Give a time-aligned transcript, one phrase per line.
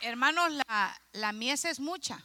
[0.00, 2.24] hermanos, la, la mies es mucha.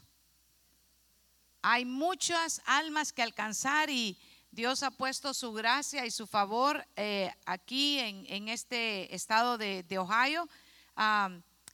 [1.62, 4.18] Hay muchas almas que alcanzar y
[4.56, 10.48] Dios ha puesto su gracia y su favor eh, aquí en, este estado de, Ohio.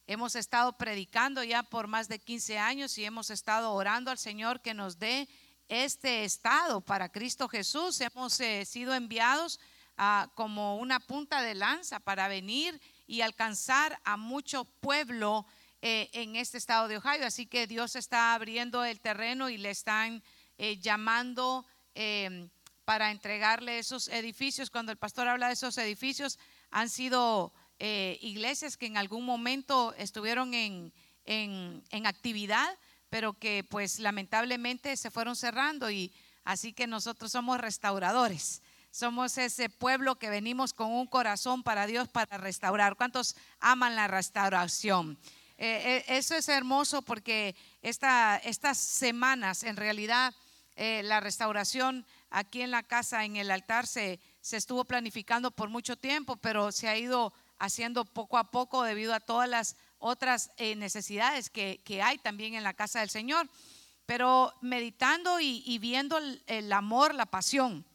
[0.07, 4.61] Hemos estado predicando ya por más de 15 años y hemos estado orando al Señor
[4.61, 5.29] que nos dé
[5.69, 8.01] este estado para Cristo Jesús.
[8.01, 9.59] Hemos eh, sido enviados
[9.99, 15.45] uh, como una punta de lanza para venir y alcanzar a mucho pueblo
[15.81, 17.25] eh, en este estado de Ohio.
[17.25, 20.23] Así que Dios está abriendo el terreno y le están
[20.57, 22.47] eh, llamando eh,
[22.85, 24.69] para entregarle esos edificios.
[24.69, 26.37] Cuando el pastor habla de esos edificios,
[26.71, 30.93] han sido eh, iglesias que en algún momento estuvieron en,
[31.25, 32.77] en, en actividad,
[33.09, 38.61] pero que pues lamentablemente se fueron cerrando y así que nosotros somos restauradores.
[38.91, 42.97] Somos ese pueblo que venimos con un corazón para Dios para restaurar.
[42.97, 45.17] ¿Cuántos aman la restauración?
[45.63, 50.33] Eh, eh, eso es hermoso porque esta, estas semanas, en realidad,
[50.75, 55.69] eh, la restauración aquí en la casa, en el altar, se, se estuvo planificando por
[55.69, 60.49] mucho tiempo, pero se ha ido haciendo poco a poco debido a todas las otras
[60.57, 63.47] necesidades que, que, hay también en la casa del Señor.
[64.07, 67.85] Pero meditando y, y viendo el, el amor, la pasión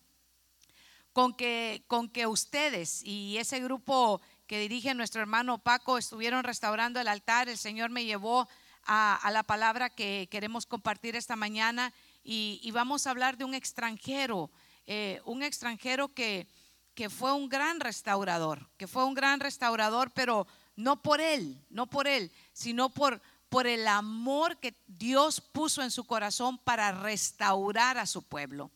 [1.17, 7.01] con que, con que ustedes y ese grupo que dirige nuestro hermano Paco estuvieron restaurando
[7.01, 8.49] el altar, el Señor me llevó
[8.85, 13.55] a, la palabra que queremos compartir esta mañana y, y vamos a hablar de un
[13.55, 14.51] extranjero,
[14.87, 16.47] eh, un extranjero que,
[16.95, 21.89] que fue un gran restaurador, que fue un gran restaurador, pero no por él, no
[21.89, 27.99] por él, sino por, por el amor que Dios puso en su corazón para restaurar
[27.99, 28.71] a su pueblo.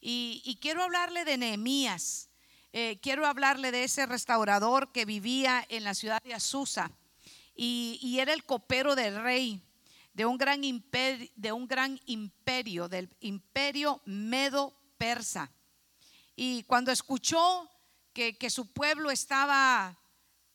[0.00, 2.28] Y, y quiero hablarle de Nehemías.
[2.76, 6.90] Eh, quiero hablarle de ese restaurador que vivía en la ciudad de Azusa
[7.54, 9.62] y, era el copero del rey
[10.12, 11.28] de un gran imperio,
[12.88, 15.52] del imperio medo persa.
[16.34, 17.70] Y cuando escuchó
[18.12, 19.96] que, que su pueblo estaba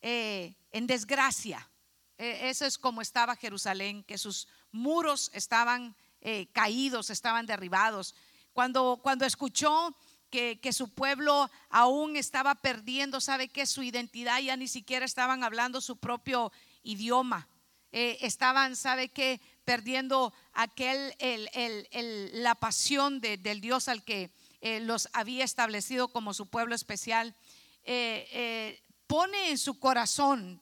[0.01, 1.69] eh, en desgracia,
[2.17, 8.13] eh, eso es como estaba Jerusalén, que sus muros estaban eh, caídos, estaban derribados
[8.51, 9.95] cuando, cuando escuchó
[10.29, 15.43] que, que, su pueblo aún estaba perdiendo, sabe que su identidad ya ni siquiera estaban
[15.43, 16.51] hablando su propio
[16.83, 17.47] idioma.
[17.91, 24.03] Eh, estaban, sabe que perdiendo aquel, el, el, el, la pasión de, del Dios al
[24.03, 24.31] que
[24.61, 27.35] eh, los había establecido como su pueblo especial.
[27.83, 30.61] Eh, pone en su corazón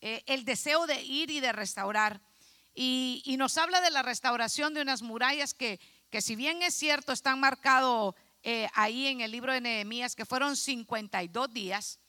[0.00, 2.20] el deseo de ir y de restaurar.
[2.72, 5.80] Y, y nos habla de la restauración de unas murallas que
[6.10, 8.14] que si bien es cierto, están marcados
[8.50, 12.00] eh, ahí en el libro de Nehemías, que fueron 52 días,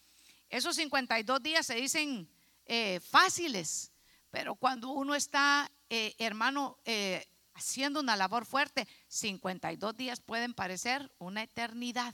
[0.49, 2.29] esos 52 días se dicen
[2.65, 3.91] eh, fáciles,
[4.31, 11.11] pero cuando uno está, eh, hermano, eh, haciendo una labor fuerte, 52 días pueden parecer
[11.17, 12.13] una eternidad.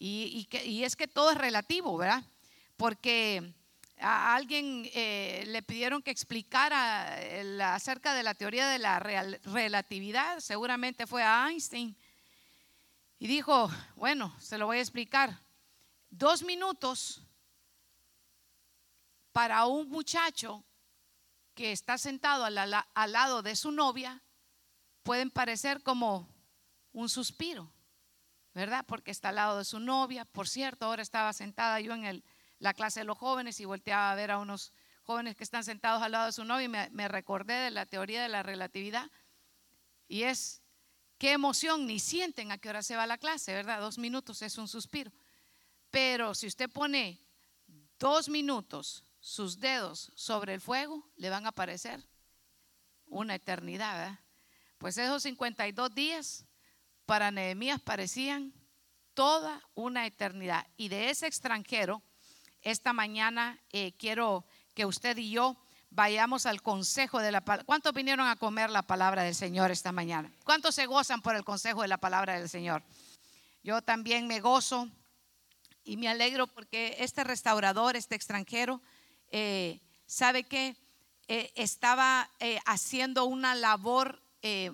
[0.00, 0.48] Y,
[0.82, 2.24] es que todo es relativo, ¿verdad?
[2.76, 3.54] Porque
[4.00, 7.18] a alguien le pidieron que explicara
[7.74, 11.96] acerca de la teoría de la relatividad, seguramente fue a Einstein,
[13.18, 15.42] y dijo, bueno, se lo voy a explicar,
[16.10, 17.22] dos minutos
[19.32, 20.64] para un muchacho
[21.54, 22.54] que está sentado al,
[23.12, 24.22] lado de su novia
[25.02, 26.28] pueden parecer como
[26.92, 27.72] un suspiro,
[28.54, 28.84] ¿verdad?
[28.86, 32.24] Porque está al lado de su novia, por cierto, ahora estaba sentada yo en
[32.58, 36.02] la clase de los jóvenes y volteaba a ver a unos jóvenes que están sentados
[36.02, 39.10] al lado de su novio y me, me recordé de la teoría de la relatividad.
[40.06, 40.62] Y es,
[41.18, 43.80] qué emoción, ni sienten a qué hora se va la clase, ¿verdad?
[43.80, 45.12] Dos minutos es un suspiro.
[45.90, 47.20] Pero si usted pone
[47.98, 52.06] dos minutos sus dedos sobre el fuego, le van a parecer
[53.06, 54.20] una eternidad, ¿verdad?
[54.78, 56.46] Pues esos 52 días
[57.04, 58.54] para Nehemías parecían
[59.14, 60.66] toda una eternidad.
[60.76, 62.02] Y de ese extranjero,
[62.62, 65.56] esta mañana eh, quiero que usted y yo
[65.90, 67.64] vayamos al consejo de la palabra.
[67.64, 70.30] ¿Cuántos vinieron a comer la palabra del Señor esta mañana?
[70.44, 72.82] ¿Cuántos se gozan por el consejo de la palabra del Señor?
[73.62, 74.88] Yo también me gozo
[75.84, 78.80] y me alegro porque este restaurador, este extranjero,
[79.30, 80.76] eh, sabe que
[81.28, 84.22] eh, estaba eh, haciendo una labor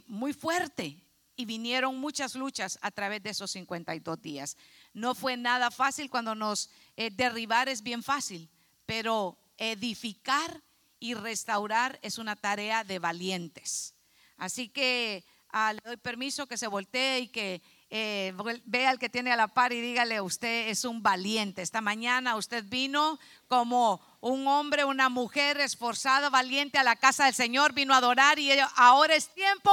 [0.06, 1.02] muy fuerte
[1.36, 4.56] y vinieron muchas luchas a través de esos 52 días.
[4.92, 8.50] No fue nada fácil cuando nos derribar es bien fácil,
[8.84, 10.62] pero edificar
[11.04, 13.94] y restaurar es una tarea de valientes.
[14.38, 17.60] Así que ah, le doy permiso que se voltee y que
[17.90, 18.32] eh,
[18.64, 21.60] ve al que tiene a la par y dígale, usted es un valiente.
[21.60, 23.18] Esta mañana usted vino
[23.48, 28.38] como un hombre, una mujer esforzada, valiente a la casa del Señor, vino a adorar
[28.38, 29.70] y ahora es tiempo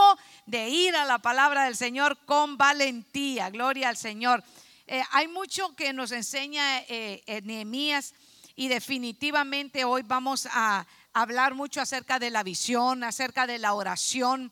[0.48, 3.50] de ir a la palabra del Señor con valentía.
[3.50, 4.44] Gloria al Señor.
[4.86, 8.14] Eh, hay mucho que nos enseña eh, Nehemías
[8.54, 14.52] y definitivamente hoy vamos a hablar mucho acerca de la visión, acerca de la oración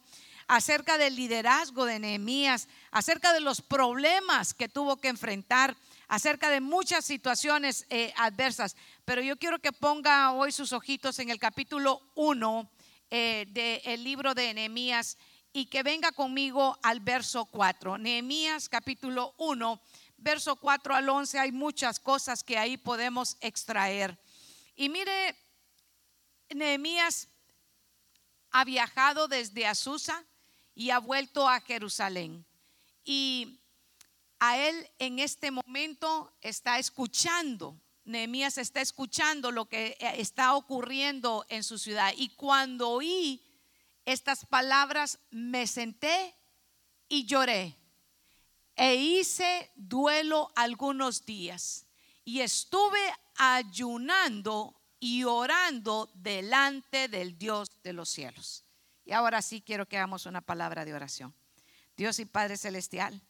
[0.49, 5.77] acerca del liderazgo de Nehemías, acerca de los problemas que tuvo que enfrentar,
[6.07, 8.75] acerca de muchas situaciones eh, adversas.
[9.05, 12.67] Pero yo quiero que ponga hoy sus ojitos en el capítulo 1
[13.11, 13.45] eh,
[13.85, 15.19] del libro de Nehemías
[15.53, 17.99] y que venga conmigo al verso 4.
[17.99, 19.79] Nehemías capítulo 1,
[20.17, 24.19] verso 4 al 11, hay muchas cosas que ahí podemos extraer.
[24.75, 25.35] Y mire,
[26.53, 27.27] Nehemías
[28.51, 30.25] ha viajado desde Azusa,
[30.79, 32.45] y ha vuelto a Jerusalén.
[33.03, 33.59] Y
[34.39, 41.45] a él en este momento está escuchando, Nehemías está escuchando lo que eh, está ocurriendo
[41.49, 42.13] en su ciudad.
[42.15, 43.43] Y cuando oí
[44.05, 46.33] estas palabras, me senté
[47.09, 47.75] y lloré.
[48.77, 51.87] E hice duelo algunos días.
[52.23, 53.01] Y estuve
[53.35, 58.63] ayunando y orando delante del Dios de los cielos.
[59.05, 61.33] Y ahora sí quiero que hagamos una palabra de oración.
[61.95, 63.21] Dios y Padre Celestial,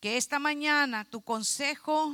[0.00, 2.12] que esta mañana tu consejo,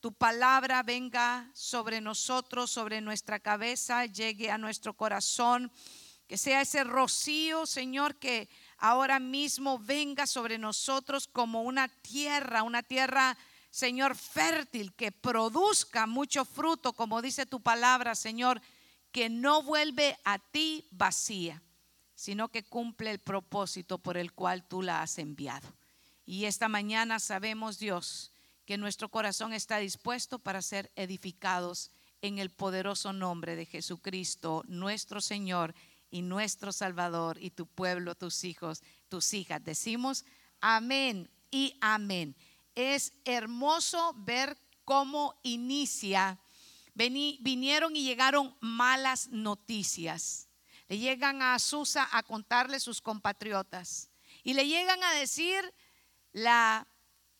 [0.00, 5.70] tu palabra venga sobre nosotros, sobre nuestra cabeza, llegue a nuestro corazón,
[6.26, 12.82] que sea ese rocío, Señor, que ahora mismo venga sobre nosotros como una tierra, una
[12.82, 13.36] tierra,
[13.72, 18.62] Señor, fértil, que produzca mucho fruto, como dice tu palabra, Señor,
[19.10, 21.60] que no vuelve a ti vacía
[22.22, 25.66] sino que cumple el propósito por el cual tú la has enviado.
[26.24, 28.30] Y esta mañana sabemos, Dios,
[28.64, 31.90] que nuestro corazón está dispuesto para ser edificados
[32.20, 35.74] en el poderoso nombre de Jesucristo, nuestro Señor
[36.12, 39.64] y nuestro Salvador, y tu pueblo, tus hijos, tus hijas.
[39.64, 40.24] Decimos
[40.60, 42.36] amén y amén.
[42.74, 46.38] Es hermoso ver cómo inicia.
[46.94, 50.48] vinieron y llegaron malas noticias
[50.92, 54.10] le llegan a Susa a contarle sus compatriotas
[54.42, 55.72] y le llegan a decir
[56.32, 56.86] la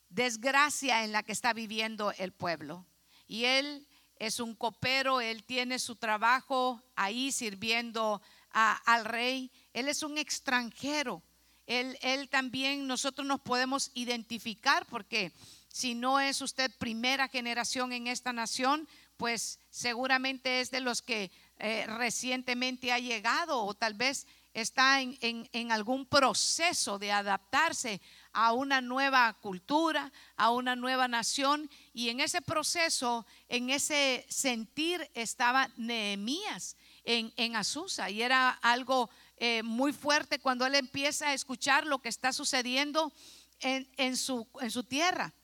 [0.08, 2.87] desgracia en la que está viviendo el pueblo.
[3.26, 3.87] Y él
[4.17, 11.23] es un copero, él tiene su trabajo ahí sirviendo al rey, él es un extranjero.
[11.67, 15.32] Él, él también, nosotros nos podemos identificar porque
[15.69, 21.31] si no es usted primera generación en esta nación, pues seguramente es de los que
[21.59, 28.00] eh, recientemente ha llegado o tal vez está en, en, algún proceso de adaptarse
[28.32, 31.70] a una nueva cultura, a una nueva nación.
[31.94, 38.11] Y en ese proceso, en ese sentir, estaba Nehemías en, en Azusa.
[38.11, 39.09] Y era algo
[39.44, 43.12] eh, muy fuerte cuando él empieza a escuchar lo que está sucediendo
[43.59, 45.35] en, en, su, en su tierra.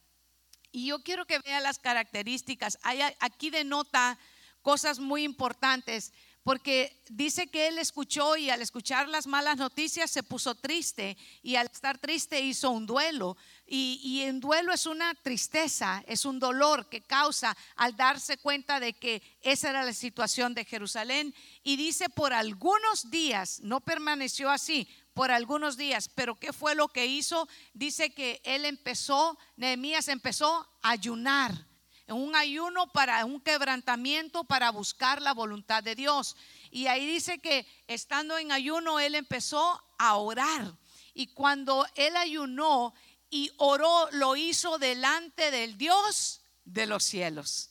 [0.71, 2.79] Y yo quiero que vea las características.
[2.83, 4.17] Hay, aquí denota
[4.63, 6.13] cosas muy importantes,
[6.49, 11.57] porque dice que él escuchó y al escuchar las malas noticias se puso triste y
[11.57, 13.37] al estar triste hizo un duelo.
[13.67, 18.81] Y, y en duelo es una tristeza, es un dolor que causa al darse cuenta
[18.81, 21.35] de que esa era la situación de Jerusalén.
[21.63, 26.09] Y dice, por algunos días, no permaneció así, por algunos días.
[26.09, 27.47] Pero ¿qué fue lo que hizo?
[27.75, 31.68] Dice que él empezó, Nehemías empezó a ayunar
[32.09, 36.37] un ayuno para un quebrantamiento para buscar la voluntad de Dios.
[36.71, 40.75] Y ahí dice que estando en ayuno, él empezó a orar.
[41.15, 42.95] Y cuando él ayunó
[43.31, 47.71] y oró, lo hizo delante del Dios de los cielos.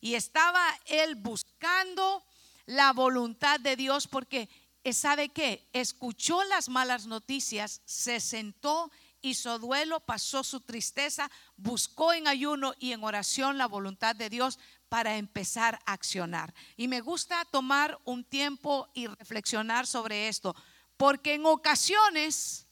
[0.00, 2.24] Y estaba él buscando
[2.66, 4.48] la voluntad de Dios porque,
[4.92, 5.68] ¿sabe qué?
[5.72, 8.90] Escuchó las malas noticias, se sentó
[9.22, 14.58] hizo duelo, pasó su tristeza, buscó en ayuno y en oración la voluntad de Dios
[14.88, 16.52] para empezar a accionar.
[16.76, 20.54] Y me gusta tomar un tiempo y reflexionar sobre esto,
[20.96, 22.66] porque en ocasiones,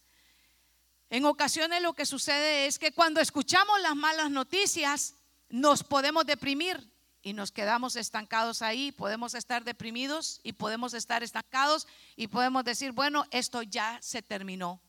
[1.11, 5.15] en ocasiones lo que sucede es que cuando escuchamos las malas noticias,
[5.49, 11.87] nos podemos deprimir y nos quedamos estancados ahí, podemos estar deprimidos y podemos estar estancados
[12.17, 14.83] y podemos decir, bueno, esto ya se terminó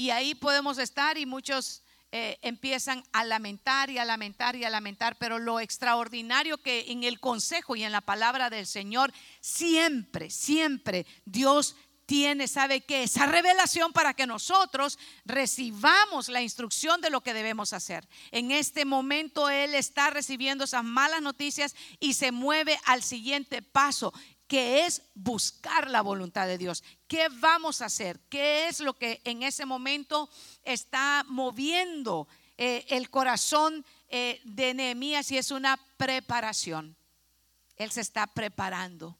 [0.00, 4.70] y ahí podemos estar y muchos eh, empiezan a lamentar y a lamentar y a
[4.70, 10.30] lamentar, pero lo extraordinario que en el consejo y en la palabra del Señor, siempre,
[10.30, 11.76] siempre Dios
[12.06, 13.02] tiene, ¿sabe qué?
[13.02, 18.08] Esa revelación para que nosotros recibamos la instrucción de lo que debemos hacer.
[18.30, 24.14] En este momento Él está recibiendo esas malas noticias y se mueve al siguiente paso
[24.50, 26.82] que es buscar la voluntad de Dios.
[27.06, 28.18] ¿Qué vamos a hacer?
[28.28, 30.28] ¿Qué es lo que en ese momento
[30.64, 32.26] está moviendo
[32.58, 35.30] eh, el corazón eh, de Nehemías?
[35.30, 36.96] Y es una preparación.
[37.76, 39.16] Él se está preparando.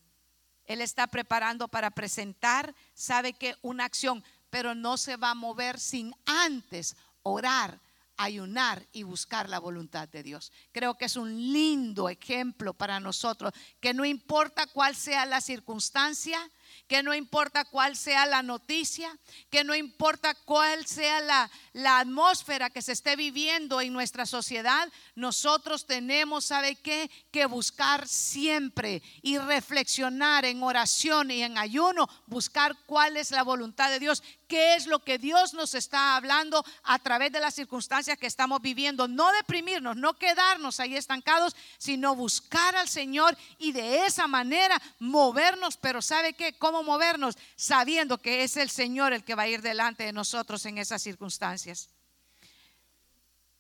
[0.65, 5.79] Él está preparando para presentar, sabe que una acción, pero no se va a mover
[5.79, 7.79] sin antes orar,
[8.23, 10.53] ayunar y buscar la voluntad de Dios.
[10.73, 16.39] Creo que es un lindo ejemplo para nosotros, que no importa cuál sea la circunstancia,
[16.87, 19.17] que no importa cuál sea la noticia,
[19.49, 24.89] que no importa cuál sea la, la atmósfera que se esté viviendo en nuestra sociedad,
[25.15, 27.11] nosotros tenemos, ¿sabe qué?
[27.33, 33.91] Que buscar siempre y reflexionar en oración y en ayuno, buscar cuál es la voluntad
[33.91, 38.19] de Dios, qué es lo que Dios nos está hablando a través de las circunstancias
[38.19, 39.07] que estamos viviendo.
[39.07, 45.77] No deprimirnos, no quedarnos ahí estancados, sino buscar al Señor y de esa manera movernos.
[45.77, 46.53] Pero ¿sabe qué?
[46.55, 47.39] ¿Cómo movernos?
[47.55, 51.01] Sabiendo que es el Señor el que va a ir delante de nosotros en esas
[51.01, 51.89] circunstancias.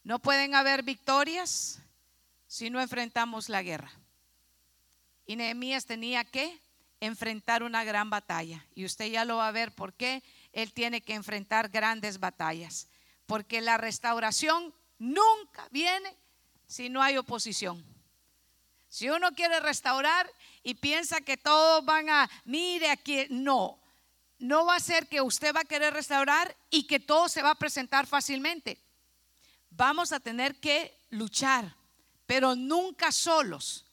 [0.03, 1.79] No pueden haber victorias
[2.49, 3.93] si no enfrentamos la guerra.
[5.25, 6.61] Y Nehemías tenía que
[6.99, 8.67] enfrentar una gran batalla.
[8.75, 12.89] Y usted ya lo va a ver por qué él tiene que enfrentar grandes batallas,
[13.27, 16.17] porque la restauración nunca viene
[16.67, 17.85] si no hay oposición.
[18.89, 20.31] Si uno quiere restaurar
[20.63, 23.81] y piensa que todos van a, mire aquí, no,
[24.39, 27.51] no va a ser que usted va a querer restaurar y que todo se va
[27.51, 28.79] a presentar fácilmente.
[29.71, 31.77] Vamos a tener que luchar,
[32.27, 33.87] pero nunca solos,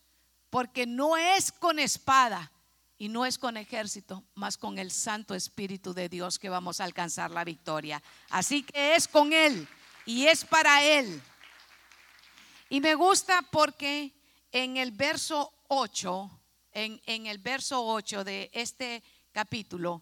[0.50, 2.52] porque no es con espada,
[2.98, 6.84] y no es con ejército, más con el Santo Espíritu de Dios que vamos a
[6.84, 8.02] alcanzar la victoria.
[8.30, 9.68] Así que es con Él
[10.06, 11.22] y es para Él.
[12.70, 14.14] Y me gusta porque
[14.52, 16.32] en el verso 8,
[16.74, 20.02] en, en el verso 8 de este capítulo,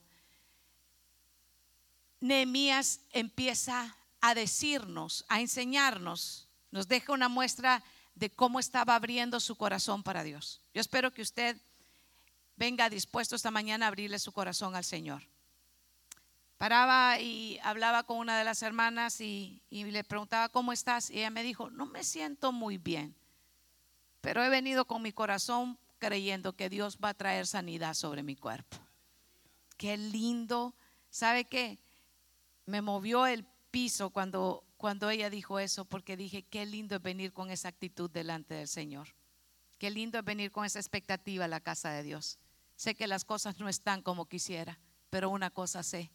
[2.21, 7.83] Nehemías empieza a decirnos, a enseñarnos, nos deja una muestra
[8.15, 10.61] de cómo estaba abriendo su corazón para Dios.
[10.73, 11.61] Yo espero que usted
[12.57, 15.24] venga dispuesto esta mañana a abrirle su corazón al Señor.
[16.57, 21.09] Paraba y hablaba con una de las hermanas y, le preguntaba, ¿cómo estás?
[21.09, 23.13] Y ella me dijo, no me siento muy bien,
[24.21, 28.35] pero he venido con mi corazón creyendo que Dios va a traer sanidad sobre mi
[28.35, 28.77] cuerpo.
[29.77, 30.74] Qué lindo.
[31.09, 31.77] ¿Sabe qué?
[32.65, 37.33] Me movió el piso cuando, cuando ella dijo eso, porque dije, qué lindo es venir
[37.33, 39.09] con esa actitud delante del Señor.
[39.77, 42.39] Qué lindo es venir con esa expectativa a la casa de Dios.
[42.75, 44.79] Sé que las cosas no están como quisiera,
[45.10, 46.12] pero una cosa sé,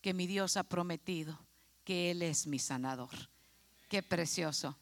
[0.00, 1.38] que mi Dios ha prometido
[1.84, 3.10] que Él es mi sanador.
[3.88, 4.78] Qué precioso.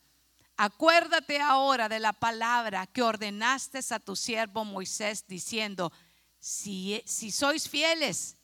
[0.56, 5.92] Acuérdate ahora de la palabra que ordenaste a tu siervo Moisés diciendo,
[6.38, 8.36] si, si sois fieles,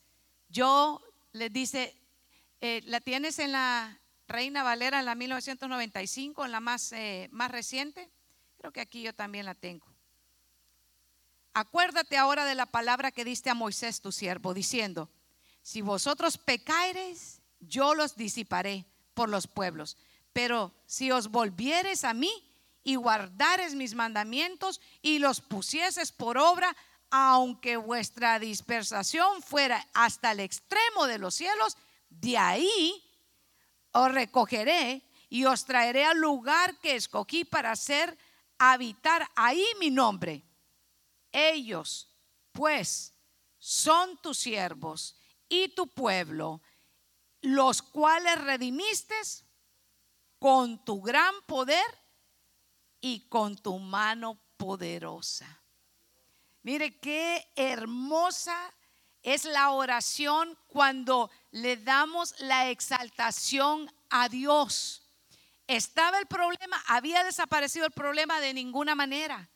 [0.47, 1.95] yo le dice,
[2.61, 7.51] eh, la tienes en la Reina Valera en la 1995, en la más, eh, más
[7.51, 8.09] reciente.
[8.57, 9.92] Creo que aquí yo también la tengo.
[11.53, 15.09] Acuérdate ahora de la palabra que diste a Moisés tu siervo, diciendo,
[15.61, 19.97] si vosotros pecareis, yo los disiparé por los pueblos.
[20.33, 22.31] Pero si os volvieres a mí
[22.83, 26.75] y guardares mis mandamientos y los pusieses por obra,
[27.11, 31.77] aunque vuestra dispersación fuera hasta el extremo de los cielos,
[32.09, 33.03] de ahí
[33.91, 38.17] os recogeré y os traeré al lugar que escogí para hacer
[38.57, 40.43] habitar ahí mi nombre
[41.33, 42.09] ellos,
[42.53, 43.13] pues,
[43.57, 45.17] son tus siervos
[45.49, 46.61] y tu pueblo,
[47.41, 49.15] los cuales redimiste
[50.39, 51.85] con tu gran poder
[53.01, 55.61] y con tu mano poderosa.
[56.61, 58.73] Mire qué hermosa
[59.21, 65.09] es la oración cuando le damos la exaltación a Dios.
[65.67, 69.49] Estaba el problema, había desaparecido el problema de ninguna manera.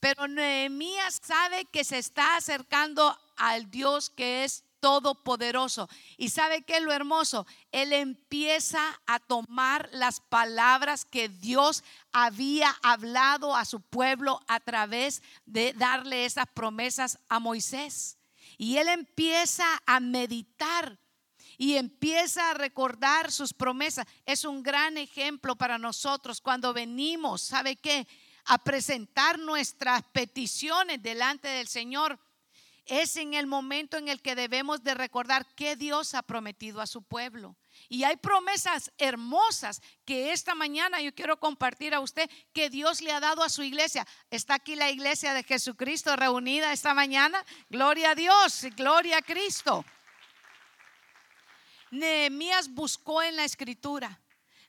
[0.00, 5.88] Pero Nehemías sabe que se está acercando al Dios que es todopoderoso.
[6.16, 7.46] ¿Y sabe qué es lo hermoso?
[7.70, 15.22] Él empieza a tomar las palabras que Dios había hablado a su pueblo a través
[15.44, 18.18] de darle esas promesas a Moisés.
[18.56, 20.98] Y él empieza a meditar
[21.56, 24.06] y empieza a recordar sus promesas.
[24.24, 28.08] Es un gran ejemplo para nosotros cuando venimos, ¿sabe qué?
[28.46, 32.18] A presentar nuestras peticiones delante del Señor.
[32.86, 36.88] es en el momento en el que debemos de recordar que Dios ha prometido a
[36.88, 37.54] su pueblo.
[37.88, 43.12] Y hay promesas hermosas que esta mañana yo quiero compartir a usted que Dios le
[43.12, 44.06] ha dado a su iglesia.
[44.30, 47.44] Está aquí la iglesia de Jesucristo reunida esta mañana.
[47.68, 49.84] Gloria a Dios, gloria a Cristo.
[51.90, 54.20] Nehemías buscó en la escritura.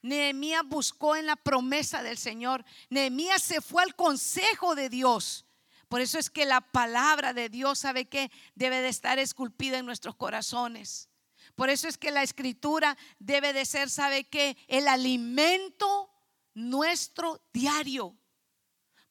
[0.01, 2.65] Nehemías buscó en la promesa del Señor.
[2.89, 5.45] Nehemías se fue al consejo de Dios.
[5.87, 9.85] Por eso es que la palabra de Dios, ¿sabe que Debe de estar esculpida en
[9.85, 11.09] nuestros corazones.
[11.55, 14.57] Por eso es que la escritura debe de ser, ¿sabe qué?
[14.67, 16.09] El alimento
[16.53, 18.17] nuestro diario.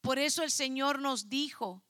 [0.01, 1.85] Por eso el Señor nos dijo,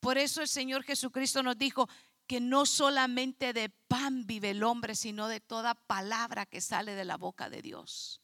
[0.00, 1.88] por eso el Señor Jesucristo nos dijo
[2.26, 7.04] que no solamente de pan vive el hombre, sino de toda palabra que sale de
[7.04, 8.23] la boca de Dios.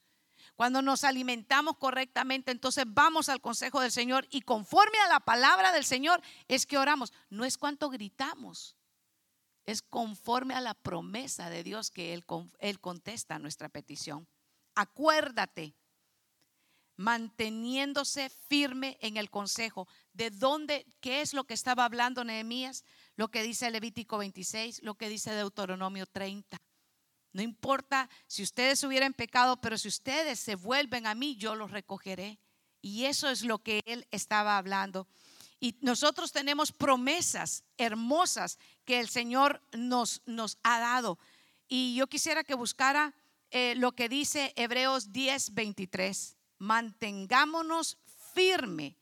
[0.60, 5.72] Cuando nos alimentamos correctamente, entonces vamos al consejo del Señor y conforme a la palabra
[5.72, 7.14] del Señor es que oramos.
[7.30, 8.76] No es cuanto gritamos,
[9.64, 12.26] es conforme a la promesa de Dios que Él,
[12.58, 14.28] Él contesta nuestra petición.
[14.74, 15.74] Acuérdate,
[16.94, 19.88] manteniéndose firme en el consejo.
[20.12, 22.84] ¿De dónde, qué es lo que estaba hablando Nehemías?
[23.16, 26.60] Lo que dice Levítico 26, lo que dice Deuteronomio 30.
[27.32, 31.70] No importa si ustedes hubieran pecado, pero si ustedes se vuelven a mí, yo los
[31.70, 32.38] recogeré.
[32.82, 35.06] Y eso es lo que él estaba hablando.
[35.60, 40.22] Y nosotros tenemos promesas hermosas que el Señor nos,
[40.62, 41.18] ha dado.
[41.68, 43.14] Y yo quisiera que buscara
[43.50, 46.36] eh, lo que dice Hebreos 10, 23.
[46.58, 47.98] Mantengámonos
[48.34, 48.96] firme,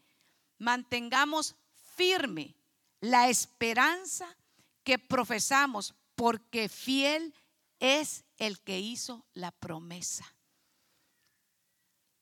[0.59, 1.55] mantengamos
[1.97, 2.57] firme
[3.01, 4.37] la esperanza
[4.83, 7.48] que profesamos, porque fiel es
[7.81, 10.37] el que hizo la promesa.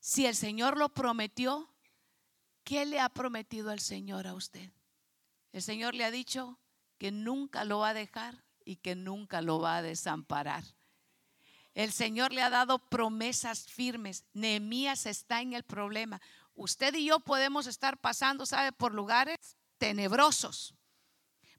[0.00, 1.76] Si el Señor lo prometió,
[2.66, 4.72] ¿Qué le ha prometido el Señor a usted?
[5.52, 6.58] El Señor le ha dicho
[6.98, 10.64] que nunca lo va a dejar y que nunca lo va a desamparar.
[11.74, 14.24] El Señor le ha dado promesas firmes.
[14.32, 16.20] Nehemías está en el problema.
[16.54, 18.72] Usted y yo podemos estar pasando, ¿sabe?
[18.72, 20.74] Por lugares tenebrosos.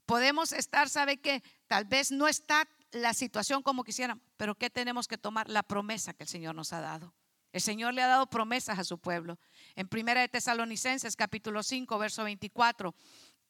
[0.04, 5.08] Podemos estar, ¿sabe que Tal vez no está la situación como quisieran, pero ¿qué tenemos
[5.08, 5.48] que tomar?
[5.48, 7.14] La promesa que el Señor nos ha dado.
[7.52, 9.38] El Señor le ha dado promesas a su pueblo.
[9.74, 12.94] En Primera de Tesalonicenses capítulo 5, verso 24,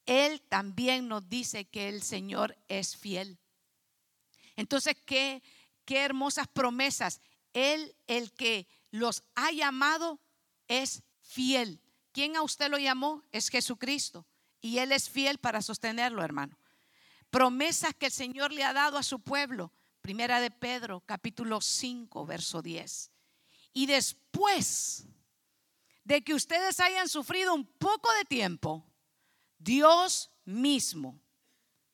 [0.06, 3.38] Él también nos dice que el Señor es fiel.
[4.56, 5.42] Entonces, qué,
[5.84, 7.20] qué hermosas promesas.
[7.52, 10.20] Él, el que los ha llamado,
[10.68, 11.80] es fiel.
[12.12, 13.24] ¿Quién a usted lo llamó?
[13.32, 14.26] Es Jesucristo.
[14.60, 16.58] Y Él es fiel para sostenerlo, hermano.
[17.30, 19.72] Promesas que el Señor le ha dado a su pueblo.
[20.00, 23.10] Primera de Pedro, capítulo 5, verso 10.
[23.74, 25.06] Y después
[26.04, 28.90] de que ustedes hayan sufrido un poco de tiempo,
[29.58, 31.20] Dios mismo,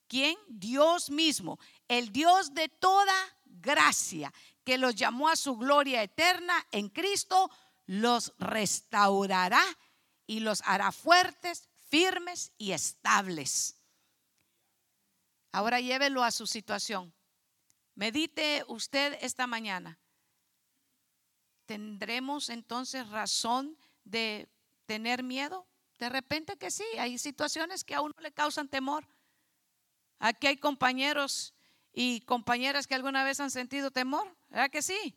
[0.06, 0.36] ¿quién?
[0.46, 6.88] Dios mismo, el Dios de toda gracia, que los llamó a su gloria eterna en
[6.88, 7.50] Cristo,
[7.86, 9.62] los restaurará
[10.26, 13.76] y los hará fuertes, firmes y estables.
[15.54, 17.14] Ahora llévelo a su situación.
[17.94, 19.98] Medite usted esta mañana.
[21.66, 24.48] ¿tendremos entonces razón de
[24.86, 25.66] tener miedo?
[25.98, 29.06] De repente que sí, hay situaciones que a uno le causan temor.
[30.18, 31.54] Aquí hay compañeros
[31.92, 35.16] y compañeras que alguna vez han sentido temor, ¿verdad que sí?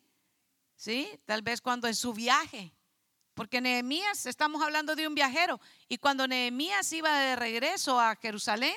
[0.76, 2.74] Sí, tal vez cuando en su viaje,
[3.34, 8.76] porque Nehemías, estamos hablando de un viajero, y cuando Nehemías iba de regreso a Jerusalén,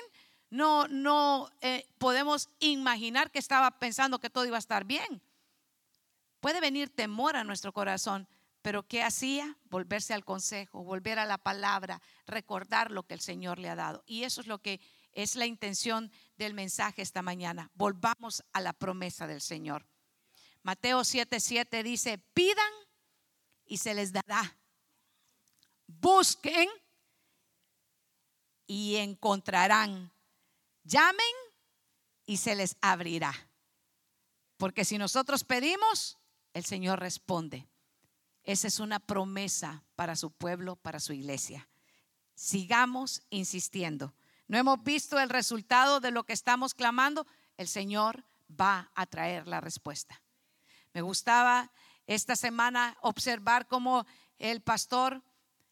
[0.51, 5.21] no, no eh, podemos imaginar que estaba pensando que todo iba a estar bien.
[6.41, 8.27] Puede venir temor a nuestro corazón,
[8.61, 9.57] pero ¿qué hacía?
[9.69, 14.03] Volverse al consejo, volver a la palabra, recordar lo que el Señor le ha dado.
[14.05, 14.81] Y eso es lo que
[15.13, 17.71] es la intención del mensaje esta mañana.
[17.73, 19.85] Volvamos a la promesa del Señor.
[20.63, 22.73] Mateo 7:7 dice, pidan
[23.65, 24.57] y se les dará.
[25.87, 26.67] Busquen
[28.67, 30.11] y encontrarán.
[30.83, 31.35] Llamen
[32.25, 33.33] y se les abrirá.
[34.57, 36.17] Porque si nosotros pedimos,
[36.53, 37.67] el Señor responde.
[38.43, 41.69] Esa es una promesa para su pueblo, para su iglesia.
[42.33, 44.15] Sigamos insistiendo.
[44.47, 47.25] No hemos visto el resultado de lo que estamos clamando.
[47.57, 50.21] El Señor va a traer la respuesta.
[50.93, 51.71] Me gustaba
[52.07, 54.05] esta semana observar cómo
[54.37, 55.23] el pastor,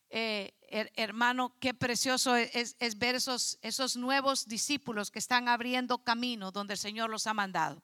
[0.10, 0.54] eh,
[0.96, 6.80] hermano, qué precioso es, ver esos, esos nuevos discípulos que están abriendo camino donde el
[6.80, 7.84] Señor los ha mandado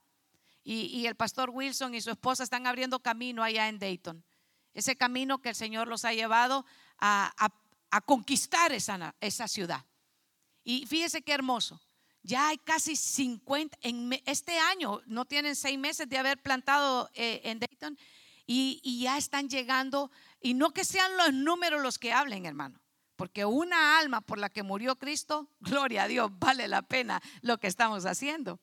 [0.65, 4.25] y, el pastor Wilson y su esposa están abriendo camino allá en Dayton.
[4.73, 6.65] Ese camino que el Señor los ha llevado
[6.97, 7.31] a,
[8.05, 9.85] conquistar esa, esa ciudad.
[10.63, 11.79] Y fíjese qué hermoso.
[12.23, 17.41] Ya hay casi 50, en este año no tienen seis meses de haber plantado eh,
[17.43, 17.97] en Dayton
[18.47, 20.11] y ya están llegando,
[20.45, 22.79] y no que sean los números los que hablen, hermano,
[23.15, 27.57] porque una alma por la que murió Cristo, gloria a Dios, vale la pena lo
[27.57, 28.59] que estamos haciendo.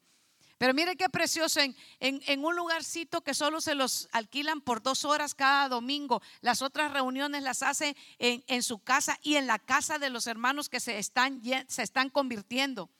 [0.58, 1.58] Pero mire qué precioso,
[1.98, 6.22] en, un lugarcito que solo se los alquilan por dos horas cada domingo.
[6.40, 10.28] Las otras reuniones las hace en, en su casa y en la casa de los
[10.28, 12.90] hermanos que se están, se están convirtiendo.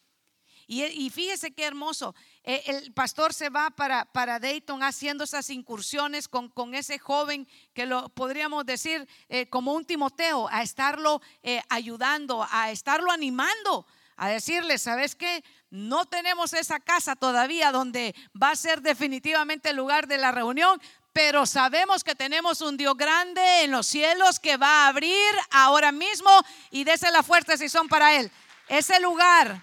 [0.75, 2.15] Y, fíjese qué hermoso.
[2.45, 7.47] Eh, el pastor se va para, para Dayton haciendo esas incursiones con, con, ese joven
[7.75, 13.87] que lo podríamos decir eh, como un Timoteo, a estarlo eh, ayudando, a estarlo animando,
[14.17, 15.45] a decirle, ¿sabes qué?
[15.69, 20.81] No tenemos esa casa todavía donde va a ser definitivamente el lugar de la reunión,
[21.13, 25.93] pero sabemos que tenemos un Dios grande en los cielos que va a abrir ahora
[25.93, 26.31] mismo
[26.71, 28.31] y dese la fuerza si son para Él.
[28.69, 29.63] Ese lugar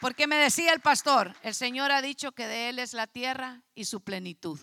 [0.00, 3.62] porque me decía el pastor, el Señor ha dicho que de Él es la tierra
[3.74, 4.60] y su plenitud.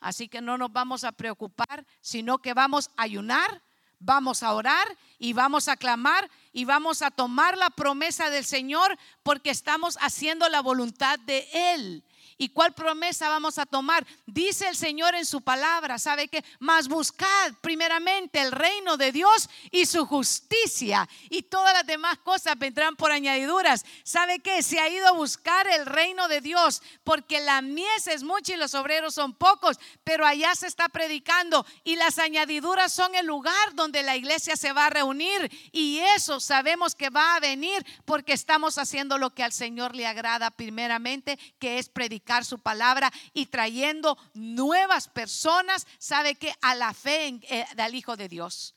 [0.00, 3.62] Así que no nos vamos a preocupar, sino que vamos a ayunar,
[3.98, 4.86] vamos a orar
[5.18, 10.48] y vamos a clamar y vamos a tomar la promesa del Señor porque estamos haciendo
[10.48, 12.04] la voluntad de Él.
[12.36, 14.04] ¿Y cuál promesa vamos a tomar?
[14.26, 19.48] Dice el Señor en su palabra, ¿sabe que Más buscad primeramente el reino de Dios
[19.70, 23.84] y su justicia y todas las demás cosas vendrán por añadiduras.
[24.02, 24.62] ¿Sabe qué?
[24.62, 28.56] Se ha ido a buscar el reino de Dios porque la mies es mucha y
[28.56, 33.74] los obreros son pocos, pero allá se está predicando y las añadiduras son el lugar
[33.74, 38.32] donde la iglesia se va a reunir y eso sabemos que va a venir porque
[38.32, 43.46] estamos haciendo lo que al Señor le agrada primeramente, que es predicar su palabra y
[43.46, 48.74] trayendo nuevas personas, sabe que a la fe en, eh, del Hijo de Dios.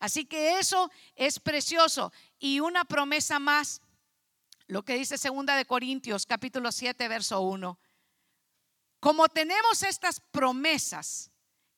[0.00, 2.12] Así que eso es precioso.
[2.38, 3.80] Y una promesa más,
[4.66, 7.78] lo que dice segunda de Corintios capítulo 7 verso 1.
[8.98, 11.30] Como tenemos estas promesas,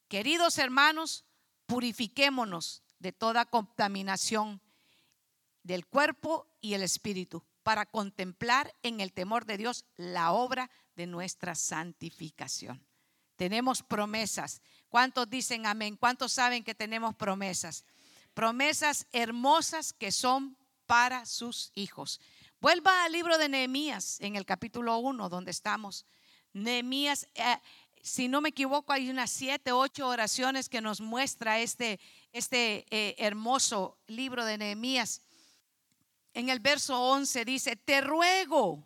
[0.09, 1.25] queridos hermanos,
[1.67, 4.61] purifiquémonos de toda contaminación
[5.63, 11.07] del cuerpo y el espíritu para contemplar en el temor de Dios la obra de
[11.07, 12.85] nuestra santificación.
[13.37, 14.63] Tenemos promesas.
[14.89, 15.97] ¿Cuántos dicen amén?
[15.97, 17.85] ¿Cuántos saben que tenemos promesas?
[18.33, 22.21] Promesas hermosas que son para sus hijos.
[22.61, 26.07] Vuelva al libro de Nehemías en el capítulo 1 donde estamos.
[26.53, 27.59] Nehemías, eh,
[28.03, 31.99] si no me equivoco, hay unas siete, ocho oraciones que nos muestra este,
[32.33, 35.21] este eh, hermoso libro de Nehemías.
[36.33, 38.85] En el verso 11 dice, te ruego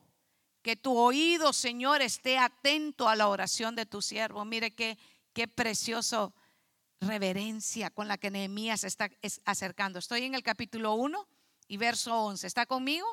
[0.62, 4.44] que tu oído, Señor, esté atento a la oración de tu siervo.
[4.44, 4.98] Mire qué,
[5.32, 6.34] qué precioso
[7.00, 9.10] reverencia con la que Nehemías está
[9.44, 9.98] acercando.
[9.98, 11.28] Estoy en el capítulo 1
[11.68, 12.46] y verso 11.
[12.46, 13.06] ¿Está conmigo?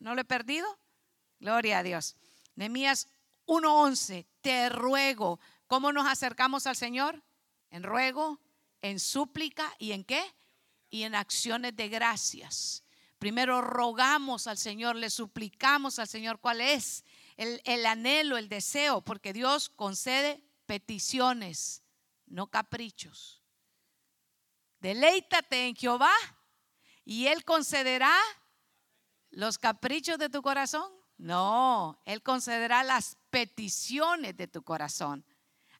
[0.00, 0.66] ¿No lo he perdido?
[1.40, 2.16] Gloria a Dios.
[2.54, 3.08] Nehemías
[3.46, 4.26] 1:11.
[4.40, 5.40] Te ruego.
[5.66, 7.22] ¿Cómo nos acercamos al Señor?
[7.70, 8.40] En ruego,
[8.80, 10.22] en súplica y en qué?
[10.90, 12.84] Y en acciones de gracias.
[13.22, 17.04] Primero rogamos al Señor, le suplicamos al Señor cuál es
[17.36, 21.84] el, anhelo, el deseo, porque Dios concede peticiones,
[22.26, 23.40] no caprichos.
[24.80, 26.10] Deleítate en Jehová
[27.04, 28.12] y Él concederá
[29.30, 30.90] los caprichos de tu corazón.
[31.16, 35.24] No, Él concederá las peticiones de tu corazón.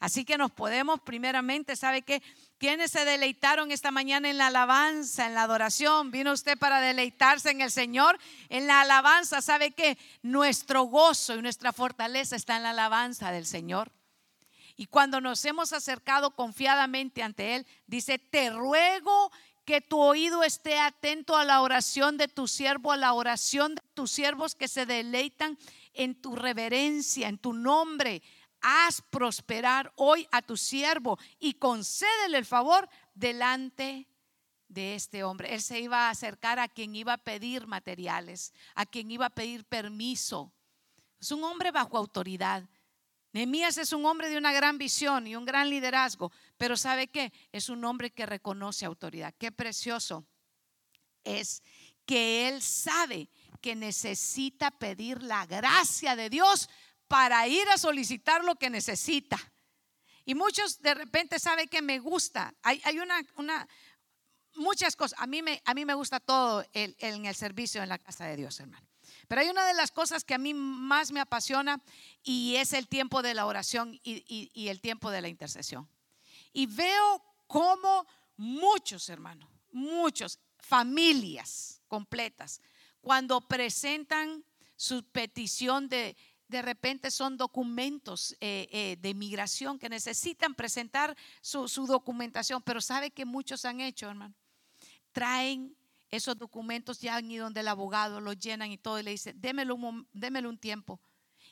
[0.03, 2.25] Así que nos podemos primeramente, ¿sabe qué?
[2.59, 6.11] ¿Quiénes se deleitaron esta mañana en la alabanza, en la adoración?
[6.11, 8.19] ¿Vino usted para deleitarse en el Señor?
[8.49, 9.97] En la alabanza, ¿sabe qué?
[10.23, 13.93] Nuestro gozo y nuestra fortaleza está en la alabanza del Señor.
[14.77, 19.31] Y cuando nos hemos acercado confiadamente ante Él, dice, te ruego
[19.65, 23.83] que tu oído esté atento a la oración de tu siervo, a la oración de
[23.95, 25.57] tus siervos que se deleitan
[25.95, 28.23] en tu reverencia, en tu nombre,
[28.63, 34.09] haz prosperar hoy a tu siervo y concédele el favor delante
[34.69, 35.55] de este hombre.
[35.55, 39.31] Él se iba a acercar a quien iba a pedir materiales, a quien iba a
[39.31, 40.53] pedir permiso.
[41.21, 42.69] Es un hombre bajo autoridad.
[43.33, 47.33] Nehemías es un hombre de una gran visión y un gran liderazgo, pero ¿sabe qué?
[47.51, 49.35] Es un hombre que reconoce autoridad.
[49.39, 50.27] Qué precioso
[51.25, 51.63] es
[52.05, 53.29] que él sabe
[53.61, 56.69] que necesita pedir la gracia de Dios
[57.13, 59.39] para ir a solicitar lo que necesita.
[60.25, 62.55] Y muchos de repente saben que me gusta.
[62.63, 63.69] Hay, una, una,
[64.55, 65.21] muchas cosas.
[65.21, 68.37] A mí me, a mí me gusta todo en el servicio en la casa de
[68.37, 68.89] Dios, hermano.
[69.29, 71.83] Pero hay una de las cosas que a mí más me apasiona
[72.23, 75.87] y es el tiempo de la oración y, y el tiempo de la intercesión.
[76.55, 78.07] Y veo cómo
[78.39, 82.63] muchos, hermanos, muchos, familias completas,
[83.03, 84.47] cuando presentan
[84.77, 86.17] su petición de,
[86.53, 93.11] de repente son documentos eh, eh, de migración que necesitan presentar su, documentación, pero sabe
[93.11, 94.35] que muchos han hecho, hermano.
[95.13, 95.75] Traen
[96.11, 99.41] esos documentos, ya han ido donde el abogado, los llenan y todo, y le dicen,
[99.41, 101.01] démelo un, démelo un tiempo.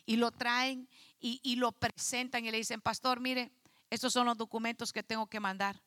[0.05, 0.87] Y lo traen
[1.19, 3.51] y, y lo presentan y le dicen, pastor, mire,
[3.89, 5.81] estos son los documentos que tengo que mandar.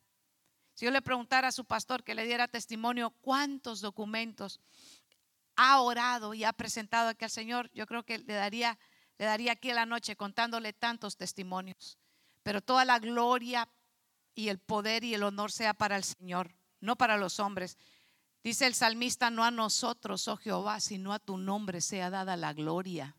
[0.74, 4.60] Si yo le preguntara a su pastor que le diera testimonio cuántos documentos
[5.56, 8.78] ha orado y ha presentado aquí al Señor, yo creo que le daría,
[9.18, 11.98] le daría aquí la noche contándole tantos testimonios.
[12.44, 13.70] Pero toda la gloria
[14.36, 17.78] y el poder y el honor sea para el Señor, no para los hombres.
[18.44, 22.54] Dice el salmista, no a nosotros, oh Jehová, sino a tu nombre sea dada la
[22.54, 23.16] gloria.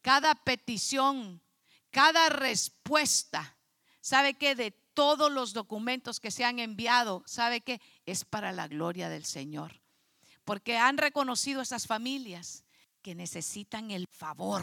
[0.00, 1.42] Cada petición,
[1.90, 3.56] cada respuesta,
[4.00, 8.68] ¿sabe que De todos los documentos que se han enviado, ¿sabe que Es para la
[8.68, 9.82] gloria del Señor
[10.44, 12.64] porque han reconocido esas familias
[13.00, 14.62] que necesitan el favor,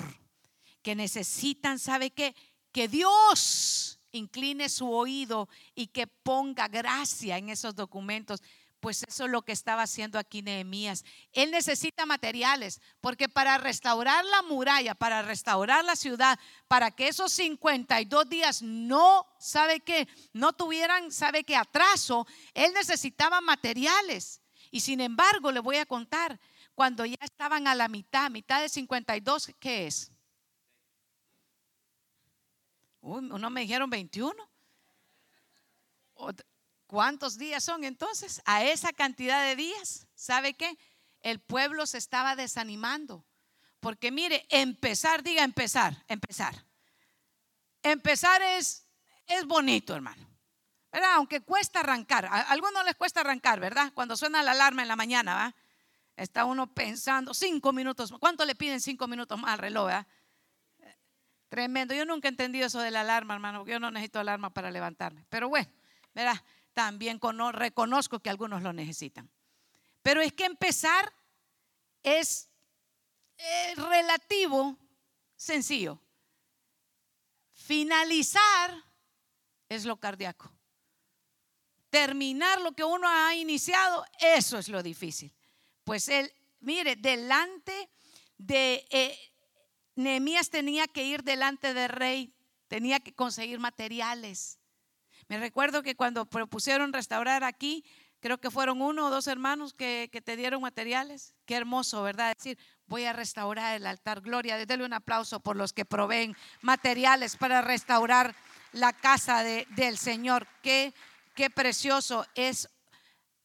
[0.82, 2.36] que necesitan, ¿sabe qué?
[2.72, 8.42] Que Dios incline su oído y que ponga gracia en esos documentos.
[8.80, 11.04] Pues eso es lo que estaba haciendo aquí Nehemías.
[11.34, 17.34] Él necesita materiales, porque para restaurar la muralla, para restaurar la ciudad, para que esos
[17.34, 20.08] 52 días no, ¿sabe qué?
[20.32, 21.58] No tuvieran, ¿sabe qué?
[21.58, 24.42] Atraso, él necesitaba materiales.
[24.72, 26.40] Y sin embargo, le voy a contar,
[26.74, 30.14] cuando ya estaban a la mitad, mitad de 52, ¿qué es?
[33.02, 34.50] Uno me dijeron 21.
[36.88, 38.42] ¿Cuántos días son entonces?
[38.46, 40.78] A esa cantidad de días, ¿sabe qué?
[41.22, 43.26] El pueblo se estaba desanimando.
[43.80, 46.66] Porque mire, empezar, diga empezar, empezar.
[47.84, 48.88] Empezar es,
[49.26, 50.28] es bonito, hermano.
[51.14, 53.92] Aunque cuesta arrancar, a algunos les cuesta arrancar, ¿verdad?
[53.94, 55.56] Cuando suena la alarma en la mañana, ¿va?
[56.16, 59.90] Está uno pensando, cinco minutos, ¿cuánto le piden cinco minutos más al reloj,
[61.50, 61.94] Tremendo.
[61.94, 65.26] Yo nunca he entendido eso de la alarma, hermano, yo no necesito alarma para levantarme.
[65.30, 65.70] Pero bueno.
[66.74, 67.20] También
[67.54, 69.30] reconozco que algunos lo necesitan.
[70.02, 71.12] Pero es que empezar
[72.04, 72.50] es
[73.76, 74.78] relativo,
[75.36, 76.00] sencillo.
[77.54, 78.72] Finalizar
[79.68, 80.52] es lo cardíaco
[81.90, 85.34] terminar lo que uno ha iniciado, eso es lo difícil.
[85.84, 87.90] Pues él, mire, delante
[88.38, 89.29] de eh,
[90.00, 92.34] Nehemías tenía que ir delante del rey,
[92.68, 94.60] tenía que conseguir materiales.
[95.28, 97.84] Me recuerdo que cuando propusieron restaurar aquí,
[98.20, 101.36] creo que fueron uno o dos hermanos que, te dieron materiales.
[101.46, 102.36] Qué hermoso, ¿verdad?
[102.36, 102.58] Decir,
[102.88, 104.22] voy a restaurar el altar.
[104.22, 108.36] Gloria, déle un aplauso por los que proveen materiales para restaurar
[108.72, 110.48] la casa del Señor.
[110.64, 110.94] Qué
[111.40, 112.68] Qué precioso es,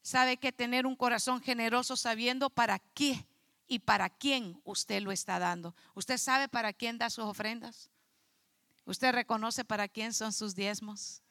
[0.02, 3.24] sabe que tener un corazón generoso sabiendo para qué
[3.66, 5.74] y para quién usted lo está dando.
[5.94, 7.90] ¿Usted sabe para quién da sus ofrendas?
[8.85, 11.22] ¿Usted reconoce para quién son sus diezmos?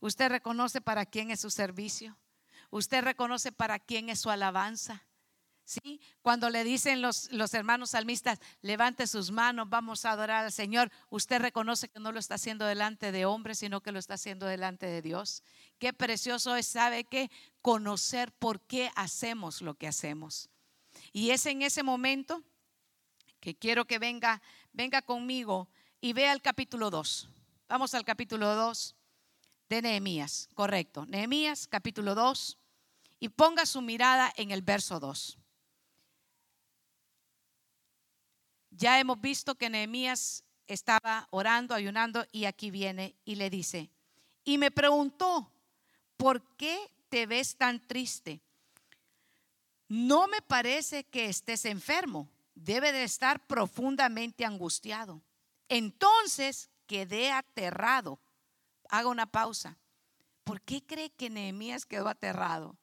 [0.00, 2.16] ¿Usted reconoce para quién es su servicio?
[2.70, 5.04] ¿Usted reconoce para quién es su alabanza?
[5.64, 6.00] ¿Sí?
[6.22, 10.90] Cuando le dicen los, los hermanos salmistas, levante sus manos, vamos a adorar al Señor,
[11.10, 14.46] usted reconoce que no lo está haciendo delante de hombres, sino que lo está haciendo
[14.46, 15.44] delante de Dios.
[15.78, 17.30] Qué precioso es, ¿sabe que
[17.62, 20.48] Conocer por qué hacemos lo que hacemos.
[21.12, 22.42] Y es en ese momento
[23.40, 24.40] que quiero que venga,
[24.72, 25.68] venga conmigo
[26.00, 27.28] y vea el capítulo 2.
[27.68, 28.94] Vamos al capítulo 2
[29.68, 31.06] de Nehemías, correcto.
[31.06, 32.58] Nehemías, capítulo 2,
[33.18, 35.38] y ponga su mirada en el verso 2.
[38.70, 43.90] Ya hemos visto que Nehemías estaba orando, ayunando y aquí viene y le dice,
[44.44, 45.52] y me preguntó,
[46.16, 48.40] ¿por qué te ves tan triste?
[49.90, 55.20] No me parece que estés enfermo, debe de estar profundamente angustiado.
[55.68, 58.20] Entonces quedé aterrado.
[58.88, 59.78] Haga una pausa.
[60.44, 62.76] ¿Por qué cree que Nehemías quedó aterrado?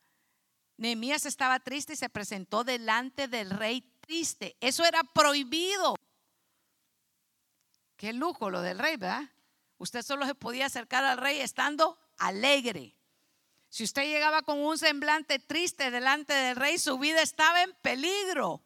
[0.75, 4.57] Nehemías estaba triste y se presentó delante del rey triste.
[4.59, 5.95] Eso era prohibido.
[7.95, 9.31] Qué lujo lo del rey, ¿verdad?
[9.77, 12.96] Usted solo se podía acercar al rey estando alegre.
[13.69, 18.61] Si usted llegaba con un semblante triste delante del rey, su vida estaba en peligro.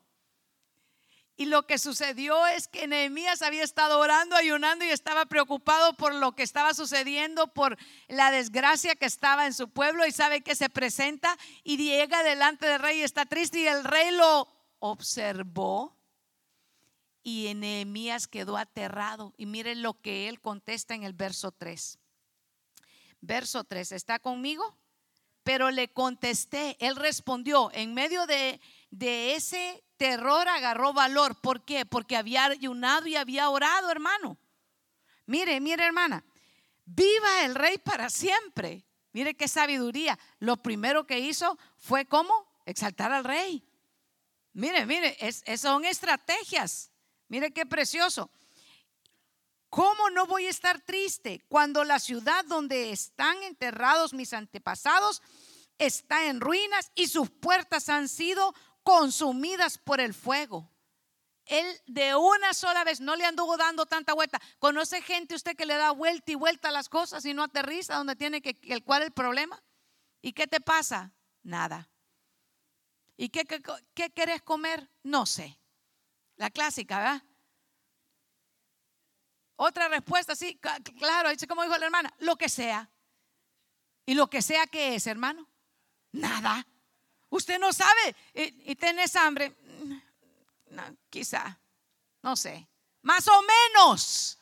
[1.37, 6.13] Y lo que sucedió es que Nehemías había estado orando, ayunando y estaba preocupado por
[6.13, 10.53] lo que estaba sucediendo, por la desgracia que estaba en su pueblo y sabe que
[10.53, 15.97] se presenta y llega delante del rey y está triste y el rey lo observó
[17.23, 19.33] y Nehemías quedó aterrado.
[19.35, 21.97] Y miren lo que él contesta en el verso 3.
[23.21, 24.77] Verso 3, ¿está conmigo?
[25.43, 28.59] Pero le contesté, él respondió, en medio de
[28.91, 31.39] de ese terror agarró valor.
[31.39, 31.85] ¿Por qué?
[31.85, 34.37] Porque había ayunado y había orado, hermano.
[35.25, 36.23] Mire, mire, hermana,
[36.85, 38.85] viva el rey para siempre.
[39.13, 40.19] Mire qué sabiduría.
[40.39, 42.33] Lo primero que hizo fue cómo?
[42.65, 43.63] Exaltar al rey.
[44.53, 46.91] Mire, mire, es, son estrategias.
[47.29, 48.29] Mire qué precioso.
[49.71, 55.21] ¿Cómo no voy a estar triste cuando la ciudad donde están enterrados mis antepasados
[55.77, 58.53] está en ruinas y sus puertas han sido
[58.83, 60.69] consumidas por el fuego?
[61.45, 64.41] Él de una sola vez no le anduvo dando tanta vuelta.
[64.59, 67.95] ¿Conoce gente usted que le da vuelta y vuelta a las cosas y no aterriza
[67.95, 69.63] donde tiene que el cuál es el problema?
[70.21, 71.13] ¿Y qué te pasa?
[71.43, 71.89] Nada.
[73.15, 73.61] ¿Y qué, qué,
[73.93, 74.89] qué querés comer?
[75.01, 75.57] No sé.
[76.35, 77.23] La clásica, ¿verdad?
[79.63, 80.59] Otra respuesta, sí,
[80.97, 82.89] claro, dice como dijo la hermana, lo que sea.
[84.07, 85.47] ¿Y lo que sea que es, hermano?
[86.13, 86.65] Nada.
[87.29, 89.55] Usted no sabe y, tenés hambre.
[90.71, 91.59] No, quizá,
[92.23, 92.67] no sé.
[93.03, 94.39] Más o menos.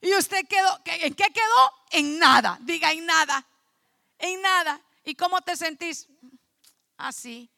[0.00, 1.72] Y usted quedó, ¿en qué quedó?
[1.90, 2.56] En nada.
[2.62, 3.46] Diga, en nada.
[4.16, 4.80] En nada.
[5.04, 6.08] ¿Y cómo te sentís?
[6.96, 7.50] Así.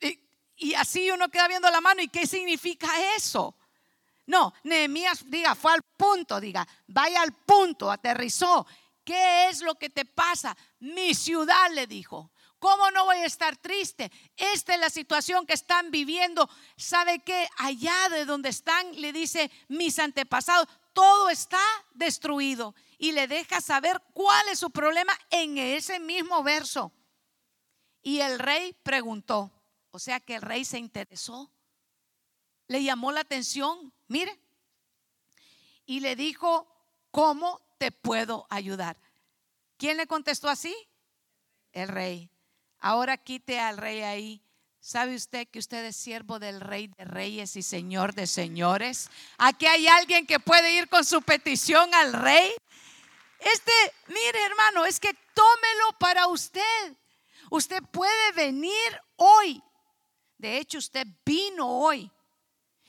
[0.00, 0.18] Y,
[0.56, 2.00] y así uno queda viendo la mano.
[2.00, 3.54] ¿Y qué significa eso?
[4.26, 8.66] No, Nehemías diga, fue al punto, diga, vaya al punto, aterrizó.
[9.04, 10.56] ¿Qué es lo que te pasa?
[10.80, 12.32] Mi ciudad le dijo.
[12.58, 14.10] ¿Cómo no voy a estar triste?
[14.36, 16.48] Esta es la situación que están viviendo.
[16.76, 17.46] ¿Sabe qué?
[17.58, 21.60] Allá de donde están, le dice mis antepasados, todo está
[21.92, 22.74] destruido.
[22.98, 26.92] Y le deja saber cuál es su problema en ese mismo verso.
[28.02, 29.52] Y el rey preguntó,
[29.90, 31.52] o sea que el rey se interesó,
[32.68, 34.38] le llamó la atención mire,
[35.86, 36.66] y le dijo,
[37.10, 38.96] ¿cómo te puedo ayudar?
[39.78, 40.74] ¿Quién le contestó así?
[41.72, 42.30] El rey.
[42.78, 44.42] Ahora quite al rey ahí.
[44.80, 49.10] ¿Sabe usted que usted es siervo del rey de reyes y señor de señores?
[49.36, 52.52] Aquí hay alguien que puede ir con su petición al rey.
[53.40, 53.72] Este,
[54.06, 56.96] mire hermano, es que tómelo para usted.
[57.50, 59.62] Usted puede venir hoy.
[60.38, 62.10] De hecho, usted vino hoy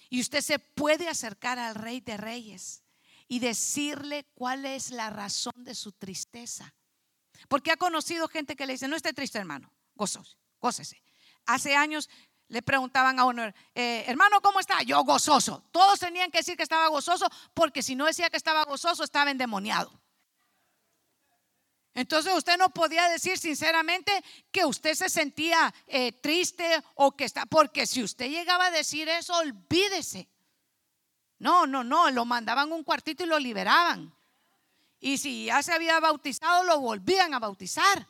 [0.09, 2.83] y usted se puede acercar al Rey de Reyes
[3.27, 6.73] y decirle cuál es la razón de su tristeza.
[7.49, 11.01] Porque ha conocido gente que le dice, no esté triste hermano, gozoso, gócese.
[11.45, 12.09] Hace años
[12.47, 13.43] le preguntaban a uno,
[13.75, 14.81] eh, hermano, ¿cómo está?
[14.83, 15.63] Yo gozoso.
[15.71, 19.31] Todos tenían que decir que estaba gozoso porque si no decía que estaba gozoso, estaba
[19.31, 20.01] endemoniado.
[21.97, 27.47] Entonces usted no podía decir sinceramente que usted se sentía eh, triste o que está,
[27.47, 30.29] porque si usted llegaba a decir eso, olvídese.
[31.39, 34.13] No, no, no, lo mandaban un cuartito y lo liberaban.
[34.99, 38.07] Y si ya se había bautizado, lo volvían a bautizar.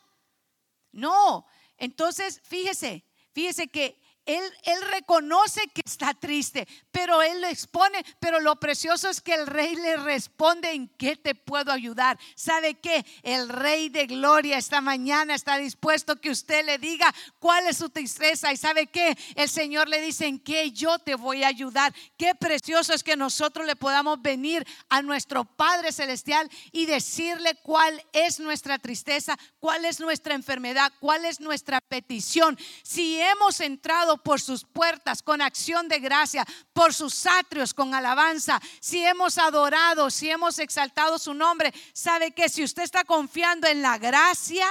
[0.92, 1.46] No,
[1.78, 3.98] entonces fíjese, fíjese que
[4.28, 8.04] él, reconoce que está triste, pero él lo expone.
[8.20, 12.18] Pero lo precioso es que el rey le responde en qué te puedo ayudar.
[12.36, 13.06] ¿Sabe qué?
[13.22, 17.88] El rey de gloria esta mañana está dispuesto que usted le diga cuál es su
[17.88, 18.52] tristeza.
[18.52, 19.16] ¿Y sabe qué?
[19.34, 21.94] El Señor le dice en qué yo te voy a ayudar.
[22.18, 28.04] Qué precioso es que nosotros le podamos venir a nuestro Padre Celestial y decirle cuál
[28.12, 32.58] es nuestra tristeza, cuál es nuestra enfermedad, cuál es nuestra petición.
[32.82, 38.60] Si hemos entrado por sus puertas con acción de gracia, por sus atrios con alabanza.
[38.80, 43.82] Si hemos adorado, si hemos exaltado su nombre, sabe que si usted está confiando en
[43.82, 44.66] la gracia,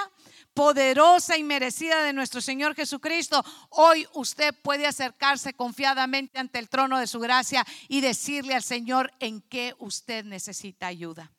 [0.58, 6.98] poderosa y merecida de nuestro Señor Jesucristo, hoy usted puede acercarse confiadamente ante el trono
[6.98, 11.32] de su gracia y decirle al Señor en qué usted necesita ayuda.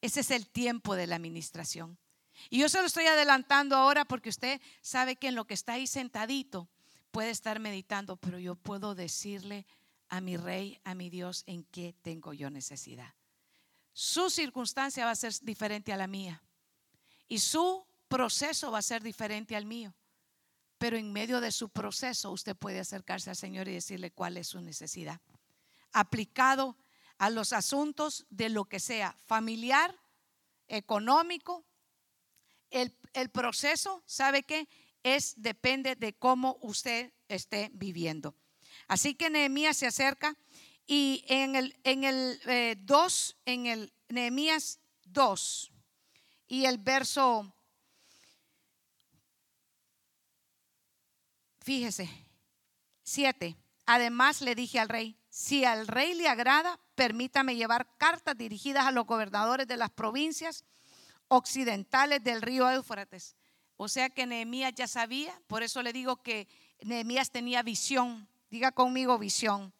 [0.00, 1.98] Ese es el tiempo de la administración.
[2.50, 5.74] Y yo se lo estoy adelantando ahora porque usted sabe que en lo que está
[5.74, 6.68] ahí sentadito,
[7.16, 9.64] puede estar meditando, pero yo puedo decirle
[10.10, 13.14] a mi rey, a mi Dios, en qué tengo yo necesidad.
[13.94, 16.42] Su circunstancia va a ser diferente a la mía
[17.26, 19.94] y su proceso va a ser diferente al mío.
[20.76, 24.48] Pero en medio de su proceso usted puede acercarse al Señor y decirle cuál es
[24.48, 25.18] su necesidad.
[25.92, 26.76] Aplicado
[27.16, 29.98] a los asuntos de lo que sea, familiar,
[30.68, 31.64] económico,
[32.68, 34.68] el, el proceso, ¿sabe qué?
[35.06, 38.34] Es depende de cómo usted esté viviendo.
[38.88, 40.36] Así que Nehemías se acerca
[40.84, 42.40] y en el, en el
[42.84, 45.70] 2, eh, en el Nehemías 2
[46.48, 47.54] y el verso,
[51.60, 52.10] fíjese,
[53.04, 53.56] 7.
[53.86, 58.90] Además le dije al rey, si al rey le agrada, permítame llevar cartas dirigidas a
[58.90, 60.64] los gobernadores de las provincias
[61.28, 63.35] occidentales del río Éufrates
[63.76, 66.48] O sea que Nehemías ya sabía, por eso le digo que
[66.80, 68.28] Nehemías tenía visión.
[68.50, 69.72] Diga conmigo visión.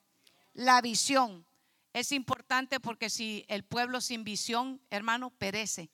[0.53, 1.47] La visión
[1.93, 5.91] es importante porque si el pueblo sin visión, hermano, perece.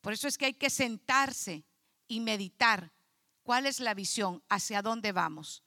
[0.00, 1.64] Por eso es que hay que sentarse
[2.08, 2.92] y meditar.
[3.42, 4.42] ¿Cuál es la visión?
[4.48, 5.62] ¿Hacia dónde vamos?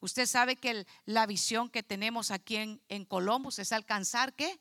[0.00, 4.60] Usted sabe que la visión que tenemos aquí en, en Columbus es alcanzar qué?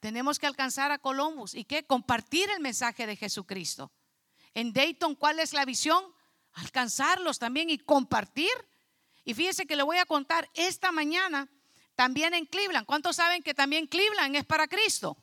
[0.00, 1.84] Tenemos que alcanzar a Columbus y qué?
[1.84, 3.92] Compartir el mensaje de Jesucristo.
[4.54, 6.04] En Dayton, ¿cuál es la visión?
[6.54, 8.50] Alcanzarlos también y compartir.
[9.24, 11.48] Y fíjese que le voy a contar esta mañana
[11.94, 12.86] también en Cleveland.
[12.86, 15.16] ¿Cuántos saben que también Cleveland es para Cristo?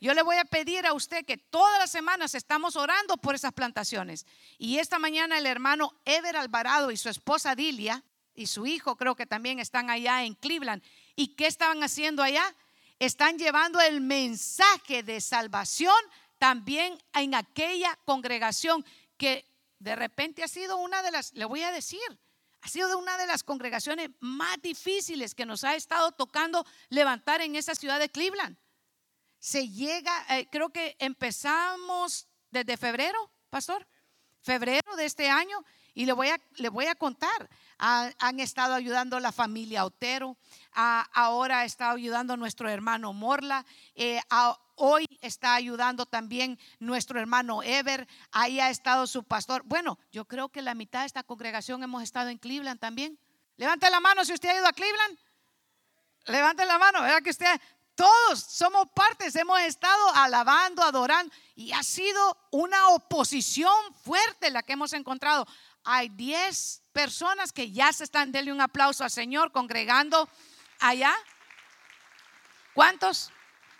[0.00, 3.52] Yo le voy a pedir a usted que todas las semanas estamos orando por esas
[3.52, 4.26] plantaciones.
[4.58, 9.14] Y esta mañana el hermano Ever Alvarado y su esposa Dilia y su hijo creo
[9.14, 10.82] que también están allá en Cleveland.
[11.16, 12.54] ¿Y qué estaban haciendo allá?
[12.98, 15.94] Están llevando el mensaje de salvación
[16.44, 18.84] también en aquella congregación
[19.16, 19.46] que
[19.78, 22.02] de repente ha sido una de las, le voy a decir,
[22.60, 27.56] ha sido una de las congregaciones más difíciles que nos ha estado tocando levantar en
[27.56, 28.58] esa ciudad de Cleveland.
[29.38, 33.86] Se llega, eh, creo que empezamos desde febrero, pastor,
[34.42, 35.64] febrero de este año,
[35.94, 37.48] y le voy a, le voy a contar.
[37.78, 40.36] han estado ayudando a la familia Otero,
[40.72, 43.64] ahora ha estado ayudando a nuestro hermano Morla,
[43.94, 44.20] eh,
[44.76, 49.62] hoy está ayudando también nuestro hermano Ever, ahí ha estado su pastor.
[49.64, 53.18] Bueno, yo creo que la mitad de esta congregación hemos estado en Cleveland también.
[53.56, 55.18] Levante la mano si usted ha ido a Cleveland.
[56.26, 57.32] Levante la mano, ¿verdad que?
[57.94, 63.72] Todos somos partes, hemos estado alabando, adorando y ha sido una oposición
[64.02, 65.46] fuerte la que hemos encontrado.
[65.84, 70.28] Hay 10 personas que ya se están, denle un aplauso al Señor congregando
[70.80, 71.14] allá.
[72.74, 73.30] ¿Cuántos?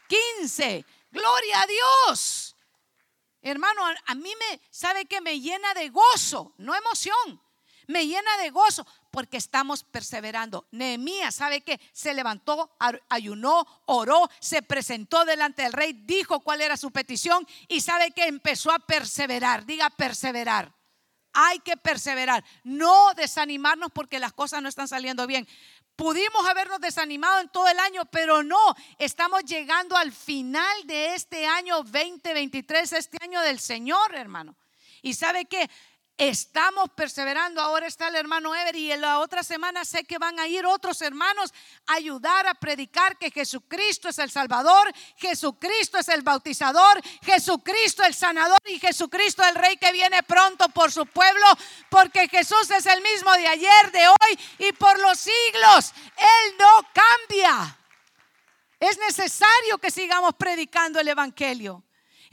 [0.09, 0.85] 15.
[1.11, 2.57] Gloria a Dios.
[3.43, 6.55] Hermano, a mí me, ¿sabe que me llena de gozo?
[6.59, 7.41] No emoción.
[7.87, 10.67] Me llena de gozo porque estamos perseverando.
[10.71, 12.75] Nehemías, ¿sabe que Se levantó,
[13.09, 18.27] ayunó, oró, se presentó delante del rey, dijo cuál era su petición y sabe que
[18.27, 19.67] empezó a perseverar.
[19.67, 20.74] Diga perseverar.
[21.35, 25.47] Hay que perseverar, no desanimarnos porque las cosas no están saliendo bien.
[25.97, 31.47] Pudimos habernos desanimado en todo el año, pero no, estamos llegando al final de este
[31.47, 34.57] año 2023, este año del Señor, hermano.
[35.03, 35.69] Y sabe que
[36.17, 37.61] Estamos perseverando.
[37.61, 40.65] Ahora está el hermano Ever y en la otra semana sé que van a ir
[40.65, 41.53] otros hermanos
[41.89, 48.15] a ayudar a predicar que Jesucristo es el Salvador, Jesucristo es el bautizador, Jesucristo el
[48.15, 51.47] sanador y Jesucristo el Rey que viene pronto por su pueblo,
[51.91, 55.93] porque Jesús es el mismo de ayer, de hoy y por los siglos.
[56.17, 57.77] Él no cambia.
[58.79, 61.83] Es necesario que sigamos predicando el Evangelio.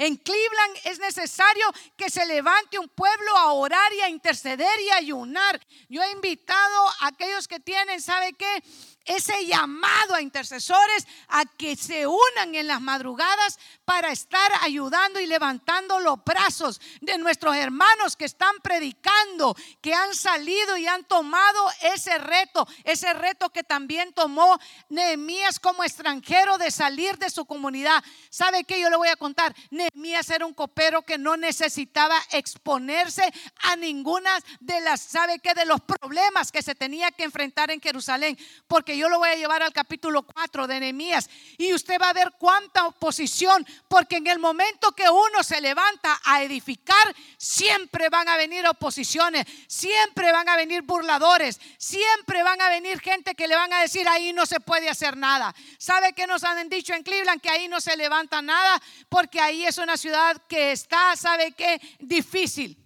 [0.02, 1.64] En Cleveland es necesario
[1.96, 5.62] que se levante un pueblo a orar y a interceder y a ayunar.
[5.90, 8.64] Yo he invitado a aquellos que tienen, ¿sabe qué?
[9.06, 15.26] Ese llamado a intercesores a que se unan en las madrugadas para estar ayudando y
[15.26, 21.70] levantando los brazos de nuestros hermanos que están predicando, que han salido y han tomado
[21.82, 28.04] ese reto, ese reto que también tomó Nehemías como extranjero de salir de su comunidad.
[28.30, 28.80] ¿Sabe qué?
[28.80, 29.56] Yo le voy a contar.
[29.70, 33.24] Nehemías era un copero que no necesitaba exponerse
[33.64, 35.54] a ninguna de las, ¿sabe qué?
[35.54, 38.38] De los problemas que se tenía que enfrentar en Jerusalén,
[38.68, 42.14] porque yo lo voy a llevar al capítulo 4 de Nehemías y usted va a
[42.14, 48.28] ver cuánta oposición, porque en el momento que uno se levanta a edificar, siempre van
[48.30, 53.56] a venir oposiciones, siempre van a venir burladores, siempre van a venir gente que le
[53.56, 55.54] van a decir ahí no se puede hacer nada.
[55.78, 58.82] ¿Sabe que nos han dicho en Cleveland que ahí no se levanta nada?
[59.10, 61.82] Porque ahí es una ciudad que está, ¿sabe qué?
[62.00, 62.78] Difícil.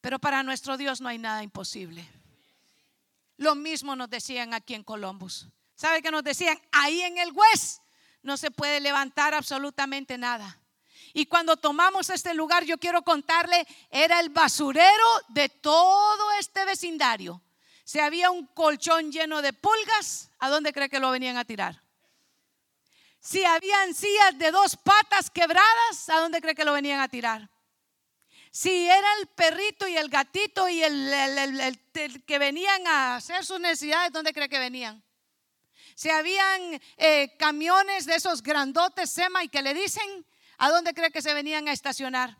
[0.00, 2.19] Pero para nuestro Dios no hay nada imposible.
[3.40, 5.48] Lo mismo nos decían aquí en Columbus.
[5.74, 6.60] ¿Sabe que nos decían?
[6.72, 7.80] Ahí en el West
[8.20, 10.60] no se puede levantar absolutamente nada.
[11.14, 17.42] Y cuando tomamos este lugar, yo quiero contarle, era el basurero de todo este vecindario.
[17.82, 21.82] Si había un colchón lleno de pulgas, ¿a dónde cree que lo venían a tirar?
[23.20, 27.48] Si habían sillas de dos patas quebradas, ¿a dónde cree que lo venían a tirar?
[28.50, 31.80] Si era el perrito y el gatito y el,
[32.26, 35.02] que venían a hacer sus necesidades, ¿dónde cree que venían?
[35.94, 40.26] Si habían eh, camiones de esos grandotes SEMA y que le dicen,
[40.58, 42.36] ¿a dónde cree que se venían a estacionar?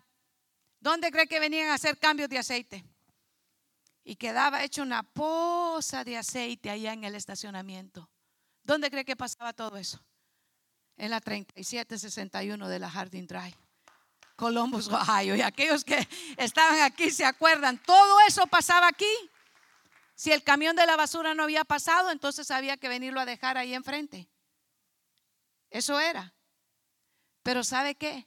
[0.80, 2.84] ¿Dónde cree que venían a hacer cambios de aceite?
[4.02, 8.10] Y quedaba hecho una poza de aceite allá en el estacionamiento.
[8.64, 10.02] ¿Dónde cree que pasaba todo eso?
[10.96, 13.69] En la 3761 de la Harding Drive
[14.40, 15.36] Columbus, Ohio.
[15.36, 19.04] Y aquellos que estaban aquí se acuerdan, todo eso pasaba aquí.
[20.14, 23.58] Si el camión de la basura no había pasado, entonces había que venirlo a dejar
[23.58, 24.30] ahí enfrente.
[25.68, 26.32] Eso era.
[27.42, 28.26] Pero ¿sabe qué?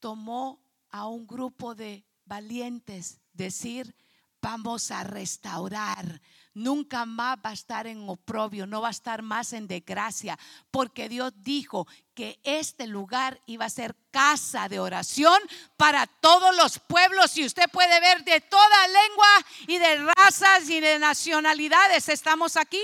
[0.00, 0.60] Tomó
[0.90, 3.94] a un grupo de valientes decir,
[4.42, 6.20] vamos a restaurar.
[6.60, 10.38] Nunca más va a estar en oprobio, no va a estar más en desgracia,
[10.70, 15.40] porque Dios dijo que este lugar iba a ser casa de oración
[15.78, 17.34] para todos los pueblos.
[17.38, 19.26] Y usted puede ver de toda lengua
[19.68, 22.82] y de razas y de nacionalidades, estamos aquí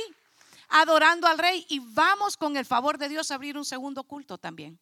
[0.69, 4.39] adorando al rey y vamos con el favor de Dios a abrir un segundo culto
[4.39, 4.81] también,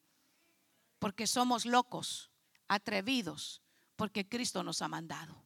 [1.00, 2.30] porque somos locos,
[2.68, 3.60] atrevidos,
[3.96, 5.44] porque Cristo nos ha mandado.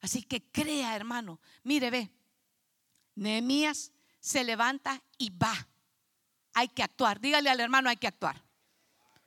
[0.00, 1.38] Así que crea, hermano.
[1.64, 2.10] Mire, ve.
[3.20, 5.54] Nehemías se levanta y va.
[6.54, 7.20] Hay que actuar.
[7.20, 8.42] Dígale al hermano, hay que actuar.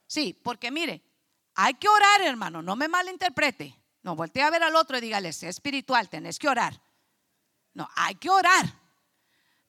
[0.07, 1.03] Sí, porque mire,
[1.53, 2.63] hay que orar, hermano.
[2.63, 3.79] No me malinterprete.
[4.01, 6.81] No, voltee a ver al otro y dígale, es espiritual, tenés que orar.
[7.75, 8.65] No, hay que orar.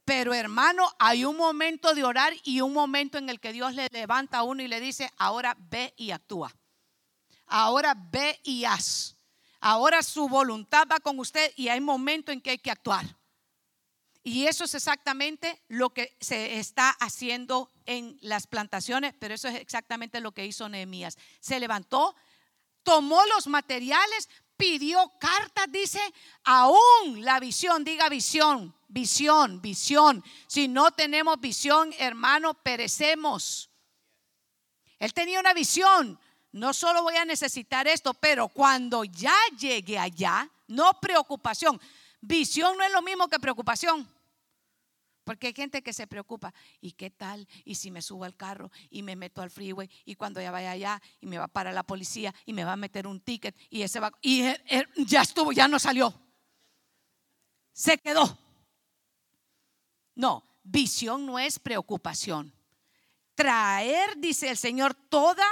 [0.06, 3.88] Pero hermano, hay un momento de orar y un momento en el que Dios le
[3.92, 6.50] levanta a uno y le dice, ahora ve y actúa.
[7.46, 9.16] Ahora ve y haz.
[9.60, 13.04] Ahora su voluntad va con usted y hay momento en que hay que actuar.
[14.26, 19.56] Y eso es exactamente lo que se está haciendo en las plantaciones, pero eso es
[19.56, 21.18] exactamente lo que hizo Nehemías.
[21.40, 22.16] Se levantó,
[22.82, 26.00] tomó los materiales, pidió cartas, dice,
[26.42, 30.24] aún la visión, diga visión, visión, visión.
[30.46, 33.68] Si no tenemos visión, hermano, perecemos.
[34.98, 36.18] Él tenía una visión,
[36.52, 41.78] no solo voy a necesitar esto, pero cuando ya llegue allá, no preocupación.
[42.22, 44.13] Visión no es lo mismo que preocupación.
[45.24, 47.48] Porque hay gente que se preocupa, ¿y qué tal?
[47.64, 50.70] ¿Y si me subo al carro y me meto al freeway y cuando ya vaya
[50.70, 53.82] allá y me va para la policía y me va a meter un ticket y
[53.82, 54.44] ese va y
[55.06, 56.14] ya estuvo, ya no salió.
[57.72, 58.38] Se quedó.
[60.14, 62.54] No, visión no es preocupación.
[63.34, 65.46] Traer, dice el Señor, toda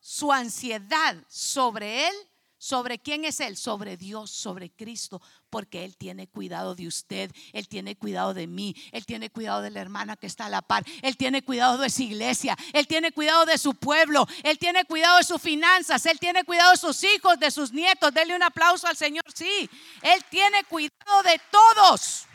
[0.00, 2.14] su ansiedad sobre Él,
[2.56, 7.68] sobre quién es Él, sobre Dios, sobre Cristo, porque Él tiene cuidado de usted, Él
[7.68, 10.84] tiene cuidado de mí, Él tiene cuidado de la hermana que está a la par,
[11.02, 15.18] Él tiene cuidado de su iglesia, Él tiene cuidado de su pueblo, Él tiene cuidado
[15.18, 18.12] de sus finanzas, Él tiene cuidado de sus hijos, de sus nietos.
[18.12, 19.68] Denle un aplauso al Señor, sí,
[20.02, 22.26] Él tiene cuidado de todos.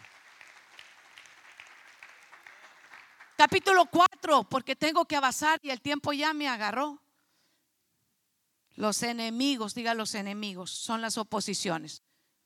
[3.35, 7.01] Capítulo 4, porque tengo que avanzar y el tiempo ya me agarró.
[8.75, 12.03] Los enemigos, diga los enemigos, son las oposiciones.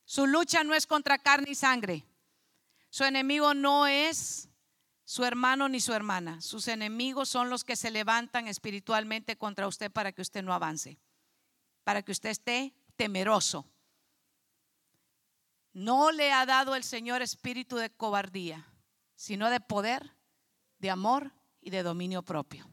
[0.07, 2.05] Su lucha no es contra carne y sangre.
[2.89, 4.47] Su enemigo no es
[5.03, 6.39] su hermano ni su hermana.
[6.39, 10.97] Sus enemigos son los que se levantan espiritualmente contra usted para que usted no avance,
[11.83, 13.65] para que usted esté temeroso.
[15.73, 18.65] No le ha dado el Señor espíritu de cobardía,
[19.13, 20.15] sino de poder,
[20.79, 22.65] de amor y de dominio propio.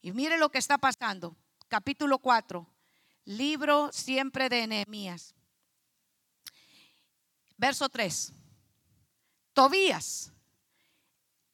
[0.00, 1.36] Y mire lo que está pasando
[1.68, 2.66] capítulo 4,
[3.26, 5.35] libro siempre de Nehemías.
[7.56, 8.32] Verso 3.
[9.52, 10.32] Tobías,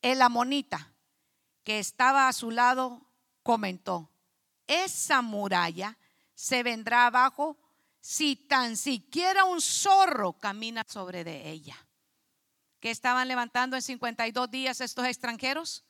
[0.01, 0.93] el amonita,
[1.63, 3.07] que estaba a su lado,
[3.43, 4.11] comentó,
[4.67, 5.97] esa muralla
[6.35, 7.57] se vendrá abajo
[8.01, 11.77] si tan siquiera un zorro camina sobre de ella.
[12.81, 15.85] ¿Qué estaban levantando en 52 días estos extranjeros?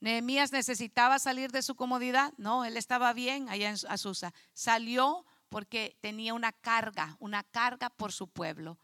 [0.00, 2.32] Nehemías necesitaba salir de su comodidad.
[2.36, 4.34] No, él estaba bien allá en Azusa.
[4.54, 8.78] Salió porque tenía una carga, una carga por su pueblo.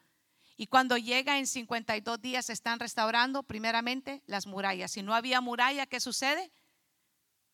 [0.57, 4.93] Y cuando llega en 52 días, están restaurando primeramente las murallas.
[4.93, 6.51] Si no había muralla, ¿qué sucede?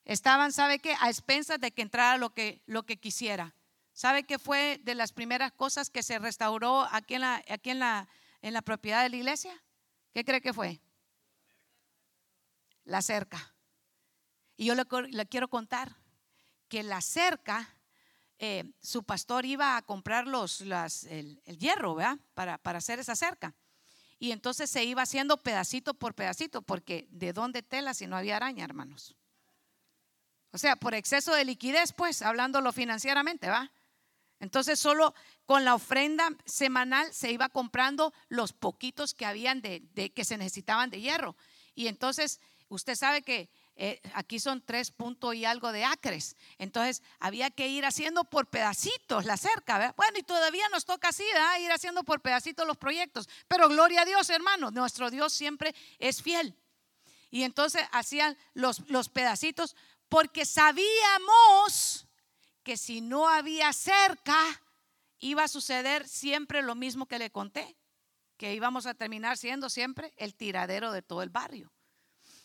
[0.05, 0.95] Estaban, ¿sabe qué?
[1.01, 3.55] A expensas de que entrara lo que, lo que quisiera.
[3.93, 7.81] ¿Sabe qué fue de las primeras cosas que se restauró aquí en la, aquí en
[7.81, 8.09] la,
[8.41, 9.53] en la propiedad de la iglesia?
[10.13, 10.81] ¿Qué cree que fue?
[12.85, 13.55] La cerca.
[14.57, 15.97] Y yo le, quiero contar
[16.69, 17.77] que la cerca,
[18.45, 22.19] eh, su pastor iba a comprar los, el, hierro, ¿verdad?
[22.35, 23.55] Para, para hacer esa cerca.
[24.19, 28.35] Y entonces se iba haciendo pedacito por pedacito, porque ¿de dónde tela si no había
[28.35, 29.15] araña, hermanos?
[30.51, 33.71] O sea, por exceso de liquidez, pues, hablándolo financieramente, ¿va?
[34.41, 35.15] Entonces solo
[35.47, 40.37] con la ofrenda semanal se iba comprando los poquitos que habían de, de, que se
[40.37, 41.37] necesitaban de hierro.
[41.77, 46.37] Y entonces usted sabe que eh, aquí son tres puntos y algo de acres.
[46.59, 49.95] Entonces había que ir haciendo por pedacitos la cerca.
[49.97, 51.25] Bueno, y todavía nos toca así,
[51.61, 53.29] ir haciendo por pedacitos los proyectos.
[53.49, 56.55] Pero gloria a Dios, hermano, nuestro Dios siempre es fiel.
[57.31, 59.75] Y entonces hacían los, los pedacitos
[60.09, 62.07] porque sabíamos
[62.63, 64.37] que si no había cerca,
[65.19, 67.77] iba a suceder siempre lo mismo que le conté,
[68.37, 71.73] que íbamos a terminar siendo siempre el tiradero de todo el barrio.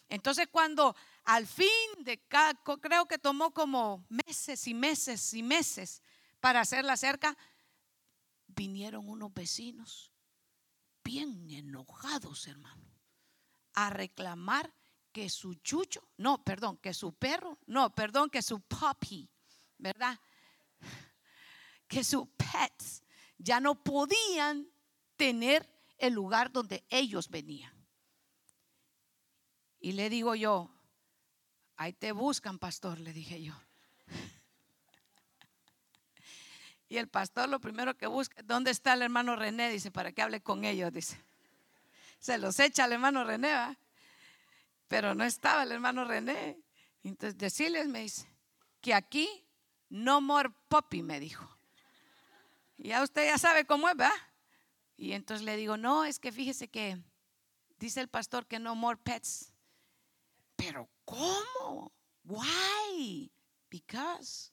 [0.10, 0.96] Entonces cuando
[1.28, 1.68] al fin
[2.00, 2.22] de
[2.82, 6.02] creo que tomó como meses y meses y meses
[6.40, 7.38] para hacer la cerca,
[8.48, 10.14] vinieron unos vecinos
[11.04, 12.82] bien enojados, hermano,
[13.74, 14.74] a reclamar
[15.12, 19.30] que su chucho, no, perdón, que su perro, no, perdón, que su puppy,
[19.78, 20.18] ¿verdad?
[21.90, 23.04] Que sus pets
[23.38, 24.70] ya no podían
[25.18, 27.74] tener el lugar donde ellos venían.
[29.80, 30.77] Y le digo yo,
[31.78, 33.54] ahí te buscan, pastor, le dije yo.
[36.90, 39.70] Y el pastor lo primero que busca, ¿dónde está el hermano René?
[39.70, 41.22] Dice, para que hable con ellos, dice.
[42.20, 43.78] Se los echa el hermano René, ¿va?
[44.88, 46.58] Pero no estaba el hermano René.
[47.04, 48.28] Entonces, decirles, me dice,
[48.82, 49.46] que aquí
[49.90, 51.58] no more puppy, me dijo.
[52.78, 54.12] Ya usted ya sabe cómo es, ¿va?
[54.96, 56.98] Y entonces le digo, no, es que fíjese que
[57.80, 59.54] dice el pastor que no more pets.
[60.56, 61.94] Pero ¿cómo?
[62.26, 63.32] Why?
[63.70, 64.52] Because.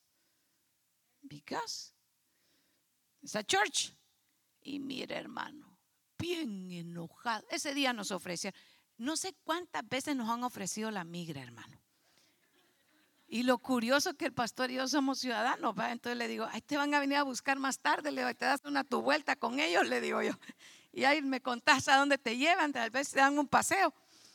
[1.23, 1.93] Because.
[3.23, 3.93] It's a church.
[4.63, 5.79] Y mire, hermano,
[6.19, 7.45] bien enojado.
[7.51, 8.59] Ese día nos ofrecieron.
[8.97, 11.81] No sé cuántas veces nos han ofrecido la migra, hermano.
[13.27, 15.91] Y lo curioso es que el pastor y yo somos ciudadanos, ¿va?
[15.91, 18.45] Entonces le digo, ahí te van a venir a buscar más tarde, le digo, te
[18.45, 20.33] das una tu vuelta con ellos, le digo yo.
[20.93, 23.93] Y ahí me contás a dónde te llevan, tal vez te dan un paseo,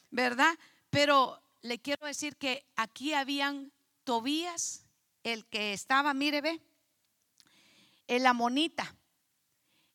[0.09, 0.53] ¿verdad?
[0.89, 3.72] Pero le quiero decir que aquí habían
[4.03, 4.86] Tobías,
[5.24, 6.62] el que estaba, mire, ve,
[8.07, 8.95] el amonita.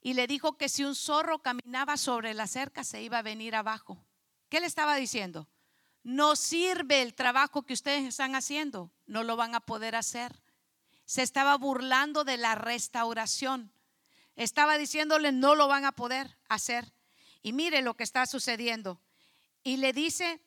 [0.01, 3.57] Y le dijo que si un zorro caminaba sobre la cerca, se iba a venir
[3.57, 4.05] abajo.
[4.51, 5.49] ¿Qué le estaba diciendo?
[6.03, 10.43] No sirve el trabajo que ustedes están haciendo, no lo van a poder hacer.
[11.07, 13.73] Se estaba burlando de la restauración.
[14.37, 16.93] Estaba diciéndole, no lo van a poder hacer.
[17.43, 19.01] Y mire lo que está sucediendo.
[19.63, 20.44] Y le dice,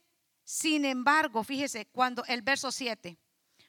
[0.49, 3.17] sin embargo, fíjese, cuando el verso 7,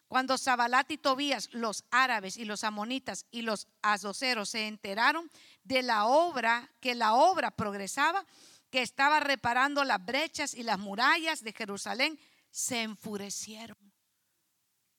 [0.07, 5.29] cuando Zabalat y Tobías, los árabes y los amonitas y los azoceros se enteraron
[5.65, 8.25] de la obra, que la obra progresaba,
[8.71, 12.17] que estaba reparando las brechas y las murallas de Jerusalén,
[12.53, 13.93] se enfurecieron,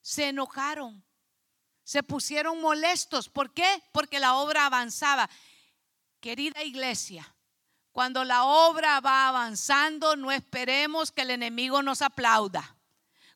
[0.02, 1.02] se enojaron,
[1.86, 3.30] se pusieron molestos.
[3.30, 3.82] ¿Por qué?
[3.94, 5.30] Porque la obra avanzaba.
[6.20, 7.34] Querida iglesia,
[7.92, 12.76] cuando la obra va avanzando, no esperemos que el enemigo nos aplauda.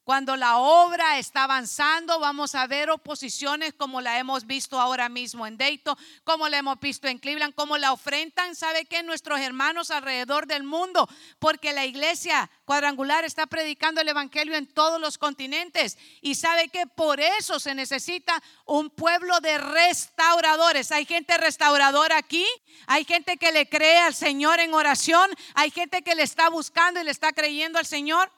[0.03, 5.47] Cuando la obra está avanzando, vamos a ver oposiciones como la hemos visto ahora mismo
[5.47, 9.01] en Dayton, como la hemos visto en Cleveland, como la ofrendan, ¿sabe qué?
[9.01, 11.07] Nuestros hermanos alrededor del mundo,
[11.39, 16.85] porque la iglesia cuadrangular está predicando el evangelio en todos los continentes y sabe que
[16.85, 20.91] por eso se necesita un pueblo de restauradores.
[20.91, 22.45] Hay gente restauradora aquí,
[22.87, 26.99] hay gente que le cree al Señor en oración, hay gente que le está buscando
[26.99, 28.29] y le está creyendo al Señor.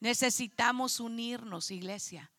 [0.00, 2.32] Necesitamos unirnos, iglesia,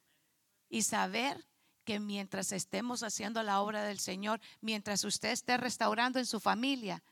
[0.67, 1.47] y saber
[1.83, 7.03] que mientras estemos haciendo la obra del Señor, mientras usted esté restaurando en su familia,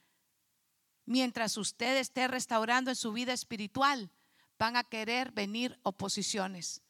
[1.05, 4.11] mientras usted esté restaurando en su vida espiritual,
[4.57, 6.81] van a querer venir oposiciones.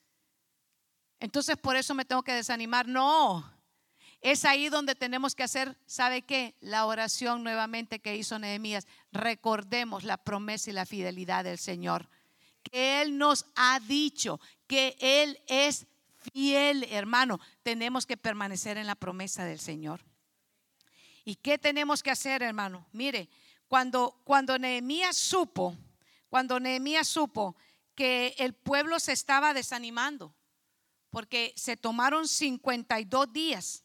[1.19, 2.87] Entonces por eso me tengo que desanimar.
[2.87, 3.43] No,
[4.21, 6.55] es ahí donde tenemos que hacer, ¿sabe qué?
[6.59, 8.87] La oración nuevamente que hizo Nehemías.
[9.11, 12.09] Recordemos la promesa y la fidelidad del Señor
[12.71, 15.87] Él nos ha dicho, que Él es
[16.31, 17.39] fiel, hermano.
[17.63, 20.05] Tenemos que permanecer en la promesa del Señor.
[21.25, 22.87] ¿Y qué tenemos que hacer, hermano?
[22.91, 23.29] Mire,
[23.67, 25.77] cuando, cuando Nehemías supo,
[26.29, 27.55] cuando Nehemías supo
[27.95, 30.33] que el pueblo se estaba desanimando,
[31.09, 33.83] porque se tomaron 52 días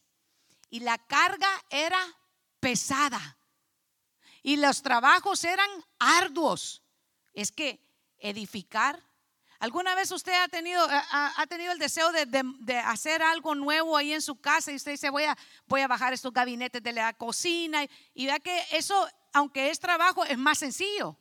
[0.70, 2.00] y la carga era
[2.60, 3.38] pesada
[4.42, 5.68] y los trabajos eran
[5.98, 6.82] arduos.
[7.32, 7.83] Es que
[8.24, 9.00] edificar.
[9.60, 14.22] ¿Alguna vez usted ha tenido, ha, tenido el deseo de, hacer algo nuevo ahí en
[14.22, 17.84] su casa y usted dice, voy a, voy a bajar estos gabinetes de la cocina
[18.14, 21.16] y, vea que eso, aunque es trabajo, es más sencillo.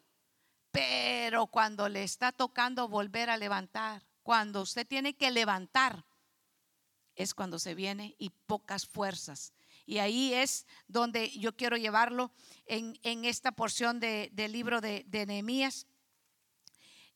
[0.72, 6.04] Pero cuando le está tocando volver a levantar, cuando usted tiene que levantar,
[7.16, 9.54] es cuando se viene y pocas fuerzas.
[9.86, 12.32] Y ahí es donde yo quiero llevarlo
[12.66, 15.86] en, esta porción del libro de, de Nehemías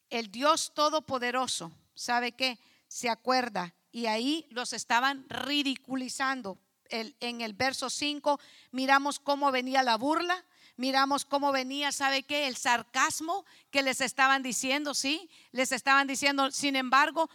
[0.10, 2.60] el Dios Todopoderoso, ¿sabe qué?
[2.88, 6.58] Se acuerda y ahí los estaban ridiculizando.
[6.90, 8.40] en el verso 5
[8.72, 10.46] miramos cómo venía la burla,
[10.78, 12.48] miramos cómo venía, ¿sabe qué?
[12.48, 15.30] El sarcasmo que les estaban diciendo, ¿sí?
[15.52, 17.30] Les estaban diciendo, sin embargo,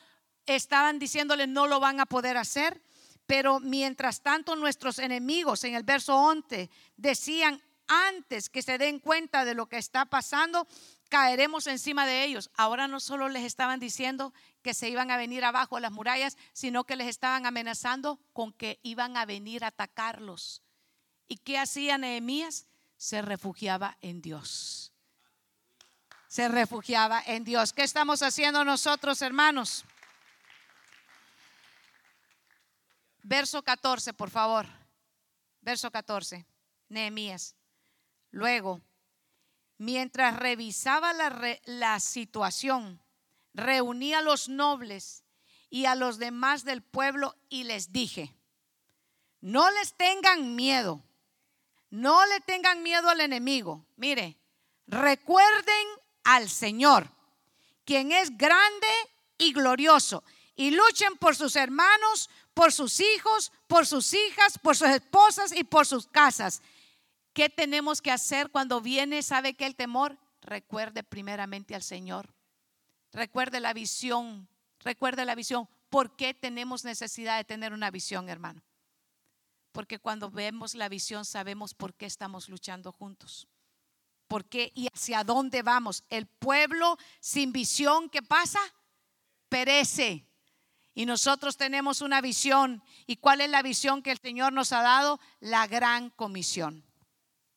[0.47, 2.81] estaban diciéndole no lo van a poder hacer.
[3.27, 7.63] Pero mientras tanto nuestros enemigos en el verso 11 decían,
[7.93, 10.67] antes que se den cuenta de lo que está pasando,
[11.11, 12.51] caeremos encima de ellos.
[12.57, 14.33] Ahora no solo les estaban diciendo
[14.63, 18.81] que se iban a venir abajo las murallas, sino que les estaban amenazando con que
[18.83, 20.63] iban a venir a atacarlos.
[21.29, 22.67] ¿Y qué hacía Nehemías?
[22.97, 24.93] Se refugiaba en Dios.
[26.29, 27.75] Se refugiaba en Dios.
[27.75, 29.85] ¿Qué estamos haciendo nosotros, hermanos?
[33.23, 34.67] Verso 14, por favor.
[35.61, 36.47] Verso 14.
[36.89, 37.55] Nehemías.
[38.33, 38.81] Luego,
[39.79, 43.01] mientras revisaba la, la situación,
[43.55, 45.23] reuní a los nobles
[45.71, 48.35] y a los demás del pueblo y les dije,
[49.41, 51.03] no les tengan miedo,
[51.91, 53.85] no le tengan miedo al enemigo.
[53.97, 54.39] Mire,
[54.87, 55.87] recuerden
[56.25, 57.11] al Señor,
[57.85, 58.89] quien es grande
[59.37, 60.25] y glorioso,
[60.57, 65.65] y luchen por sus hermanos, por sus hijos, por sus hijas, por sus esposas y
[65.65, 66.63] por sus casas.
[67.33, 70.19] ¿Qué tenemos que hacer cuando viene, sabe que el temor?
[70.43, 72.35] Recuerde primeramente al Señor.
[73.13, 74.49] Recuerde la visión.
[74.81, 75.69] Recuerde la visión.
[75.89, 78.63] ¿Por qué tenemos necesidad de tener una visión, hermano?
[79.73, 83.49] Porque cuando vemos la visión sabemos por qué estamos luchando juntos.
[84.29, 86.05] ¿Por qué y hacia dónde vamos?
[86.09, 88.61] El pueblo sin visión, ¿qué pasa?
[89.49, 90.27] Perece.
[90.95, 92.83] Y nosotros tenemos una visión.
[93.07, 95.21] ¿Y cuál es la visión que el Señor nos ha dado?
[95.41, 96.85] La gran comisión.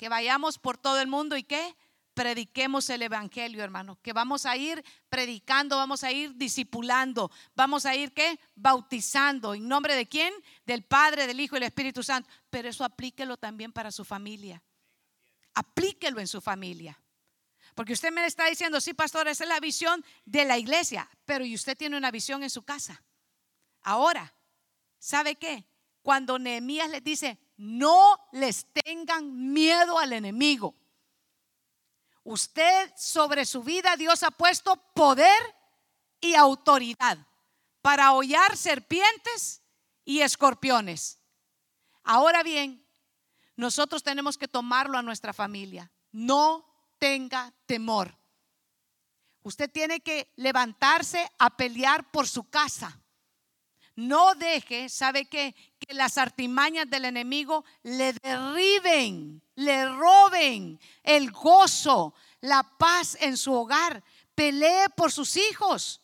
[0.05, 1.75] Que vayamos por todo el mundo y que
[2.13, 3.97] prediquemos el evangelio, hermano.
[4.03, 8.39] Que vamos a ir predicando, vamos a ir discipulando, vamos a ir qué?
[8.53, 9.55] Bautizando.
[9.55, 10.31] ¿En nombre de quién?
[10.63, 12.29] Del Padre, del Hijo y del Espíritu Santo.
[12.51, 14.61] Pero eso aplíquelo también para su familia.
[15.55, 17.01] Aplíquelo en su familia.
[17.73, 21.43] Porque usted me está diciendo, sí, pastor, esa es la visión de la iglesia, pero
[21.45, 23.03] y usted tiene una visión en su casa.
[23.81, 24.35] Ahora,
[24.99, 25.65] ¿sabe qué?
[26.03, 30.75] Cuando Nehemías les dice, no les tengan miedo al enemigo.
[32.23, 35.55] Usted sobre su vida Dios ha puesto poder
[36.19, 37.17] y autoridad
[37.81, 39.61] para hollar serpientes
[40.03, 41.19] y escorpiones.
[42.03, 42.83] Ahora bien,
[43.55, 45.91] nosotros tenemos que tomarlo a nuestra familia.
[46.11, 46.65] No
[46.97, 48.17] tenga temor.
[49.43, 52.99] Usted tiene que levantarse a pelear por su casa.
[53.95, 55.55] No deje, ¿sabe qué?
[55.87, 63.53] Que las artimañas del enemigo le derriben, le roben el gozo, la paz en su
[63.53, 64.03] hogar.
[64.33, 66.01] Pelee por sus hijos.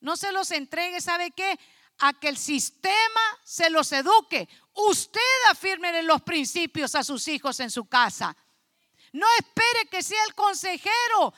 [0.00, 1.58] No se los entregue, ¿sabe qué?
[1.98, 4.48] A que el sistema se los eduque.
[4.74, 5.20] Usted
[5.50, 8.36] afirme los principios a sus hijos en su casa.
[9.12, 11.32] No espere que sea el consejero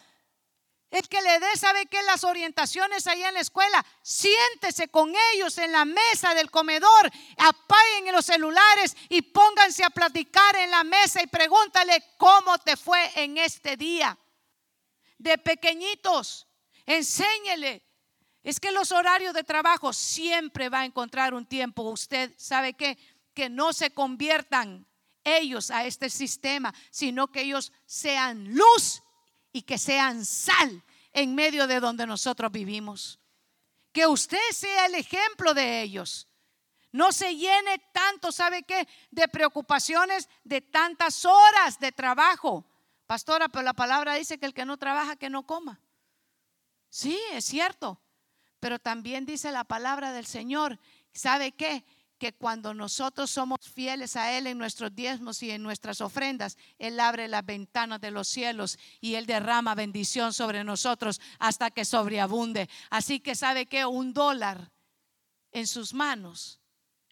[0.91, 2.01] el que le dé, ¿sabe qué?
[2.05, 3.85] Las orientaciones ahí en la escuela.
[4.03, 7.11] Siéntese con ellos en la mesa del comedor.
[7.39, 13.11] Apaguen los celulares y pónganse a platicar en la mesa y pregúntale cómo te fue
[13.17, 14.17] en este día.
[15.19, 16.47] De pequeñitos,
[16.85, 17.83] enséñele.
[18.45, 21.83] Es que los horarios de trabajo siempre va a encontrar un tiempo.
[21.83, 22.97] Usted sabe qué?
[23.35, 24.87] Que no se conviertan
[25.25, 29.03] ellos a este sistema, sino que ellos sean luz
[29.57, 30.85] y que sean sal
[31.15, 33.19] en medio de donde nosotros vivimos.
[33.91, 36.29] Que usted sea el ejemplo de ellos.
[36.93, 38.87] No se llene tanto, ¿sabe qué?
[39.11, 42.67] De preocupaciones, de tantas horas de trabajo.
[43.07, 45.81] Pastora, pero la palabra dice que el que no trabaja, que no coma.
[46.91, 47.99] Sí, es cierto.
[48.61, 50.79] Pero también dice la palabra del Señor,
[51.15, 51.83] ¿sabe qué?
[52.19, 56.99] Que cuando nosotros somos fieles a Él en nuestros diezmos y en nuestras ofrendas, Él
[57.01, 62.69] abre las ventanas de los cielos y Él derrama bendición sobre nosotros hasta que sobreabunde.
[62.91, 64.71] Así que sabe que un dólar
[65.53, 66.61] en sus manos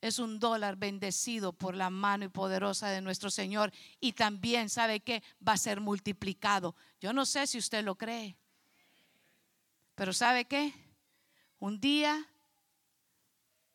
[0.00, 5.00] es un dólar bendecido por la mano y poderosa de nuestro Señor y también sabe
[5.00, 6.76] que va a ser multiplicado.
[7.00, 8.36] Yo no sé si usted lo cree,
[9.94, 10.74] pero sabe que
[11.58, 12.28] un día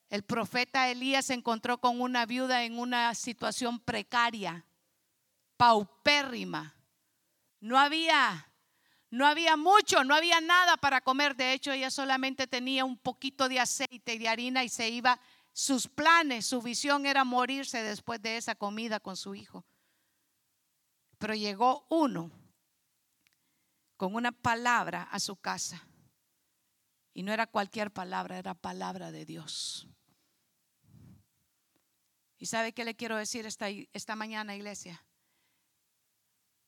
[0.09, 4.65] el profeta Elías se encontró con una viuda en una situación precaria,
[5.55, 6.75] paupérrima.
[7.59, 8.49] No había
[9.11, 11.35] no había mucho, no había nada para comer.
[11.35, 15.19] De hecho, ella solamente tenía un poquito de aceite y de harina y se iba.
[15.51, 19.65] Sus planes, su visión era morirse después de esa comida con su hijo.
[21.17, 22.31] Pero llegó uno
[23.97, 25.85] con una palabra a su casa.
[27.13, 29.87] Y no era cualquier palabra, era palabra de Dios.
[32.39, 35.05] ¿Y sabe qué le quiero decir esta, esta mañana, iglesia?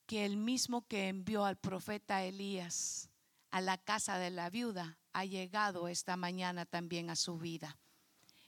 [0.05, 3.09] Que el mismo que envió al profeta Elías
[3.51, 7.79] a la casa de la viuda ha llegado esta mañana también a su vida.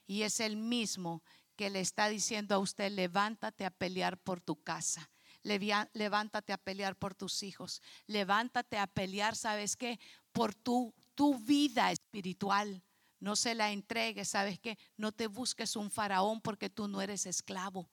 [0.06, 1.22] Y es el mismo
[1.56, 5.10] que le está diciendo a usted, levántate a pelear por tu casa.
[5.42, 7.80] Levántate a pelear por tus hijos.
[8.06, 9.98] Levántate a pelear, ¿sabes qué?
[10.32, 12.82] Por tu, tu vida espiritual.
[13.24, 14.76] No se la entregues, ¿sabes qué?
[14.98, 17.88] No te busques un faraón porque tú no eres esclavo.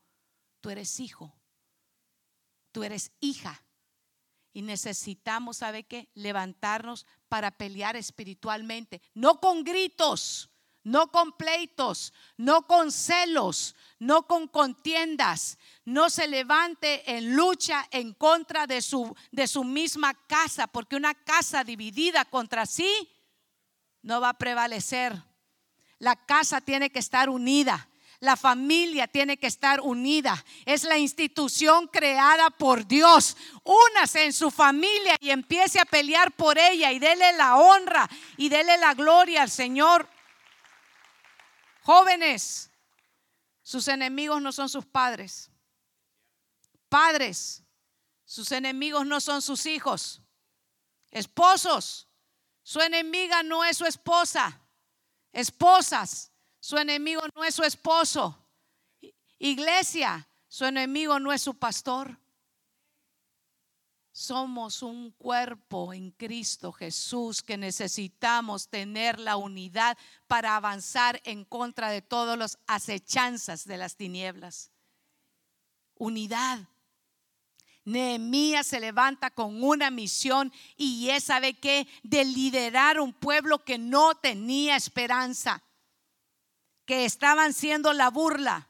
[0.60, 1.34] Tú eres hijo.
[2.74, 3.64] Tú eres hija.
[4.52, 6.10] Y necesitamos, ¿sabe qué?
[6.16, 9.02] Levantarnos para pelear espiritualmente.
[9.14, 10.50] No con gritos,
[10.84, 15.58] no con pleitos, no con celos, no con contiendas.
[15.86, 21.16] No se levante en lucha en contra de su, de su misma casa, porque una
[21.16, 23.10] casa dividida contra sí
[24.02, 25.24] no va a prevalecer.
[26.00, 27.88] La casa tiene que estar unida.
[28.20, 30.44] La familia tiene que estar unida.
[30.66, 33.36] Es la institución creada por Dios.
[33.64, 38.50] Únase en su familia y empiece a pelear por ella y dele la honra y
[38.50, 40.08] dele la gloria al Señor.
[41.82, 42.70] Jóvenes,
[43.64, 45.50] sus enemigos no son sus padres.
[46.90, 47.64] Padres,
[48.24, 50.22] sus enemigos no son sus hijos.
[51.10, 52.08] Esposos,
[52.64, 54.62] su enemiga no es su esposa.
[55.32, 58.38] Esposas, su enemigo no es su esposo.
[59.40, 62.18] Iglesia, su enemigo no es su pastor.
[64.12, 69.98] Somos un cuerpo en Cristo Jesús que necesitamos tener la unidad
[70.28, 74.72] para avanzar en contra de todas las acechanzas de las tinieblas.
[75.96, 76.60] Unidad.
[77.84, 81.88] Nehemías se levanta con una misión y es, ¿sabe qué?
[82.04, 85.64] De liderar un pueblo que no tenía esperanza
[86.86, 88.68] que estaban siendo la burla.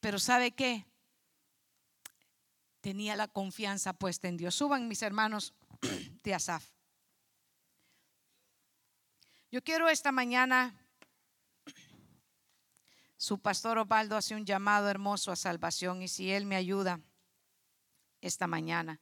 [0.00, 0.84] Pero ¿sabe qué?
[2.80, 4.54] Tenía la confianza puesta en Dios.
[4.54, 5.54] Suban mis hermanos
[6.22, 6.64] de Asaf.
[9.50, 10.74] Yo quiero esta mañana,
[13.16, 17.00] su pastor Osvaldo hace un llamado hermoso a salvación y si él me ayuda
[18.24, 19.00] esta mañana.